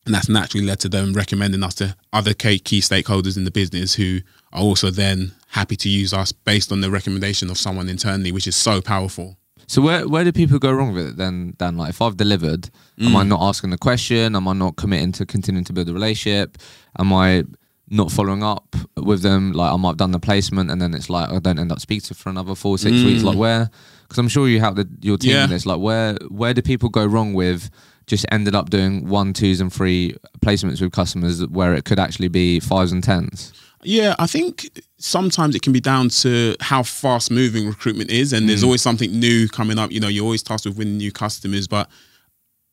[0.05, 3.51] and that's naturally led to them recommending us to other key, key stakeholders in the
[3.51, 4.19] business who
[4.54, 8.47] are also then happy to use us based on the recommendation of someone internally, which
[8.47, 9.38] is so powerful.
[9.68, 11.54] So where where do people go wrong with it then?
[11.58, 13.30] Dan, like if I've delivered, am I mm.
[13.30, 14.36] not asking the question?
[14.36, 16.58] Am I not committing to continuing to build a relationship?
[16.99, 17.45] Am I
[17.89, 19.54] not following up with them?
[19.54, 21.80] Like I might have done the placement and then it's like I don't end up
[21.80, 23.06] speaking to for another four six mm.
[23.06, 23.24] weeks.
[23.24, 23.70] Like where?
[24.04, 25.45] Because I'm sure you have the, your team Yeah.
[25.45, 25.66] in this.
[25.66, 27.70] Like where where do people go wrong with?
[28.08, 32.28] Just ended up doing one, twos, and three placements with customers where it could actually
[32.28, 33.54] be fives and tens.
[33.84, 38.47] Yeah, I think sometimes it can be down to how fast moving recruitment is, and
[38.47, 39.91] there's always something new coming up.
[39.91, 41.89] You know, you're always tasked with winning new customers, but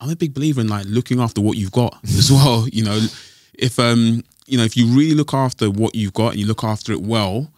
[0.01, 2.69] I'm a big believer in like looking after what you've got as well.
[2.69, 3.07] You know,
[3.55, 6.65] if um, you know, if you really look after what you've got and you look
[6.65, 7.51] after it well,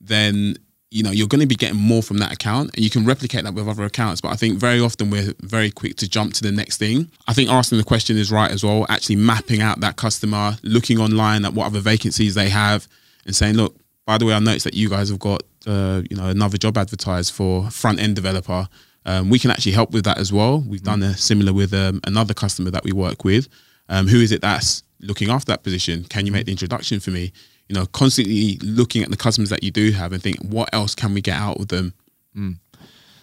[0.00, 0.56] then
[0.90, 3.44] you know you're going to be getting more from that account, and you can replicate
[3.44, 4.20] that with other accounts.
[4.20, 7.10] But I think very often we're very quick to jump to the next thing.
[7.26, 8.86] I think asking the question is right as well.
[8.88, 12.86] Actually mapping out that customer, looking online at what other vacancies they have,
[13.24, 13.76] and saying, look,
[14.06, 16.78] by the way, I noticed that you guys have got uh, you know another job
[16.78, 18.68] advertised for front end developer.
[19.04, 20.64] Um, we can actually help with that as well.
[20.66, 23.48] We've done a similar with um, another customer that we work with.
[23.88, 26.04] Um, who is it that's looking after that position?
[26.04, 27.32] Can you make the introduction for me?
[27.68, 30.94] You know, constantly looking at the customers that you do have and think, what else
[30.94, 31.92] can we get out of them?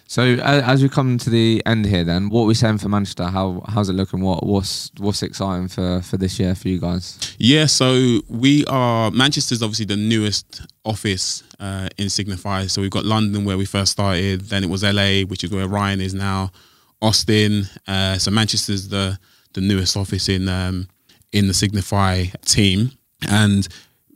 [0.06, 2.88] So a- as we come to the end here, then what are we saying for
[2.90, 3.24] Manchester?
[3.24, 4.20] How how's it looking?
[4.20, 7.34] What what's what's exciting for for this year for you guys?
[7.38, 12.66] Yeah, so we are Manchester's obviously the newest office uh, in Signify.
[12.66, 15.66] So we've got London where we first started, then it was LA, which is where
[15.66, 16.50] Ryan is now,
[17.00, 17.64] Austin.
[17.88, 19.18] Uh, so Manchester's the
[19.54, 20.86] the newest office in um,
[21.32, 22.92] in the Signify team,
[23.28, 23.66] and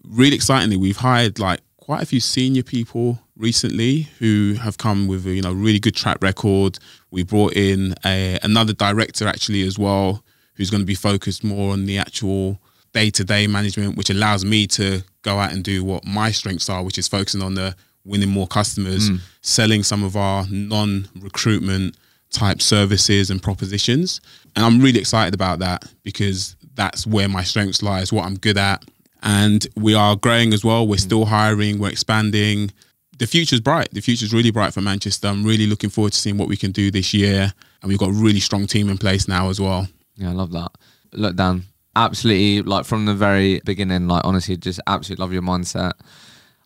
[0.05, 5.27] really excitingly, we've hired like quite a few senior people recently who have come with
[5.27, 6.79] a, you know really good track record.
[7.11, 10.23] We brought in a, another director actually as well,
[10.55, 12.61] who's going to be focused more on the actual
[12.93, 16.69] day to day management, which allows me to go out and do what my strengths
[16.69, 17.75] are, which is focusing on the
[18.05, 19.17] winning more customers, hmm.
[19.43, 21.97] selling some of our non recruitment
[22.31, 24.21] type services and propositions.
[24.57, 28.37] And I'm really excited about that because that's where my strengths lie, is what I'm
[28.37, 28.85] good at.
[29.23, 30.87] And we are growing as well.
[30.87, 31.01] We're mm.
[31.01, 32.73] still hiring, we're expanding.
[33.19, 33.89] The future's bright.
[33.93, 35.27] The future's really bright for Manchester.
[35.27, 37.53] I'm really looking forward to seeing what we can do this year.
[37.83, 39.89] And we've got a really strong team in place now as well.
[40.17, 40.71] Yeah, I love that.
[41.13, 41.65] Look, Dan,
[41.97, 45.93] absolutely like from the very beginning, like honestly, just absolutely love your mindset.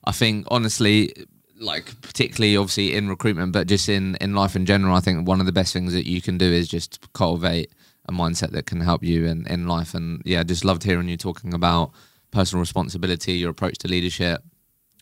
[0.04, 1.12] I think honestly,
[1.58, 5.40] like particularly obviously in recruitment, but just in in life in general, I think one
[5.40, 7.70] of the best things that you can do is just cultivate
[8.06, 9.94] a mindset that can help you in in life.
[9.94, 11.92] And yeah, just loved hearing you talking about
[12.32, 14.42] personal responsibility, your approach to leadership,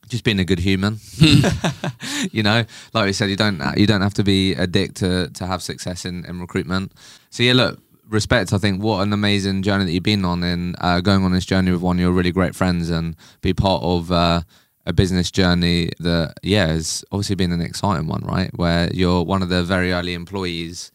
[0.08, 0.98] just being a good human.
[2.32, 5.30] you know, like we said, you don't you don't have to be a dick to
[5.30, 6.92] to have success in, in recruitment.
[7.30, 8.52] So yeah, look, respect.
[8.52, 11.46] I think what an amazing journey that you've been on, and uh, going on this
[11.46, 14.12] journey with one of your really great friends, and be part of.
[14.12, 14.42] Uh,
[14.86, 18.50] a business journey that, yeah, has obviously been an exciting one, right?
[18.56, 20.90] Where you're one of the very early employees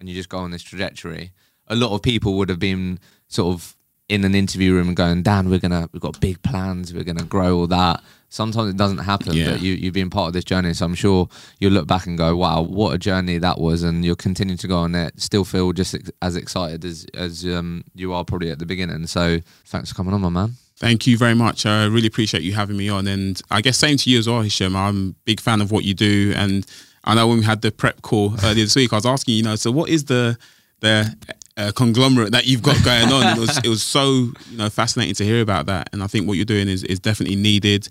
[0.00, 1.32] and you just go on this trajectory.
[1.68, 3.76] A lot of people would have been sort of
[4.10, 7.24] in an interview room and going, Dan, we're gonna we've got big plans, we're gonna
[7.24, 8.02] grow all that.
[8.32, 9.52] Sometimes it doesn't happen, Yeah.
[9.52, 10.74] but you you've been part of this journey.
[10.74, 14.04] So I'm sure you'll look back and go, Wow, what a journey that was and
[14.04, 17.84] you'll continue to go on it, still feel just ex- as excited as as um,
[17.94, 19.06] you are probably at the beginning.
[19.06, 20.52] So thanks for coming on, my man.
[20.76, 21.66] Thank you very much.
[21.66, 23.06] I really appreciate you having me on.
[23.06, 24.74] And I guess same to you as well, Hisham.
[24.74, 26.32] I'm a big fan of what you do.
[26.34, 26.64] And
[27.04, 29.42] I know when we had the prep call earlier this week, I was asking, you
[29.42, 30.38] know, so what is the
[30.80, 31.14] the
[31.56, 33.36] uh, conglomerate that you've got going on?
[33.36, 34.04] It was it was so
[34.50, 36.98] you know fascinating to hear about that, and I think what you're doing is is
[37.00, 37.88] definitely needed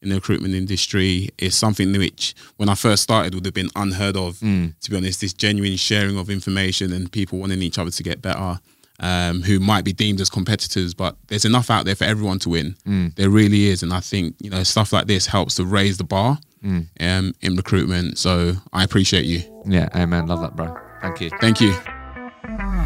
[0.00, 1.28] in the recruitment industry.
[1.38, 4.40] It's something which, when I first started, would have been unheard of.
[4.40, 8.20] To be honest, this genuine sharing of information and people wanting each other to get
[8.22, 8.60] better.
[9.00, 12.48] Um, who might be deemed as competitors, but there's enough out there for everyone to
[12.50, 12.76] win.
[13.16, 16.04] There really is, and I think you know stuff like this helps to raise the
[16.04, 18.18] bar um, in recruitment.
[18.18, 19.40] So I appreciate you.
[19.66, 20.26] Yeah, amen.
[20.28, 20.76] Love that, bro.
[21.00, 21.30] Thank you.
[21.40, 22.01] Thank you.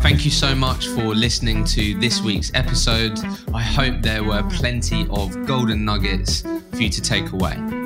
[0.02, 3.18] Thank you so much for listening to this week's episode.
[3.52, 7.85] I hope there were plenty of golden nuggets for you to take away.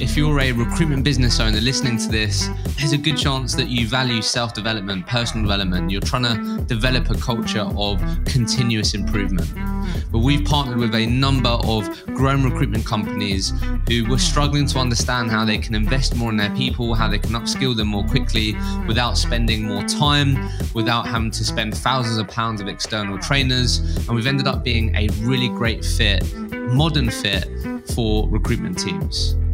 [0.00, 3.86] If you're a recruitment business owner listening to this, there's a good chance that you
[3.86, 5.90] value self development, personal development.
[5.90, 9.52] You're trying to develop a culture of continuous improvement.
[10.10, 13.52] But we've partnered with a number of grown recruitment companies
[13.86, 17.18] who were struggling to understand how they can invest more in their people, how they
[17.18, 20.38] can upskill them more quickly without spending more time,
[20.74, 23.78] without having to spend thousands of pounds of external trainers.
[24.08, 27.46] And we've ended up being a really great fit, modern fit
[27.94, 29.36] for recruitment teams.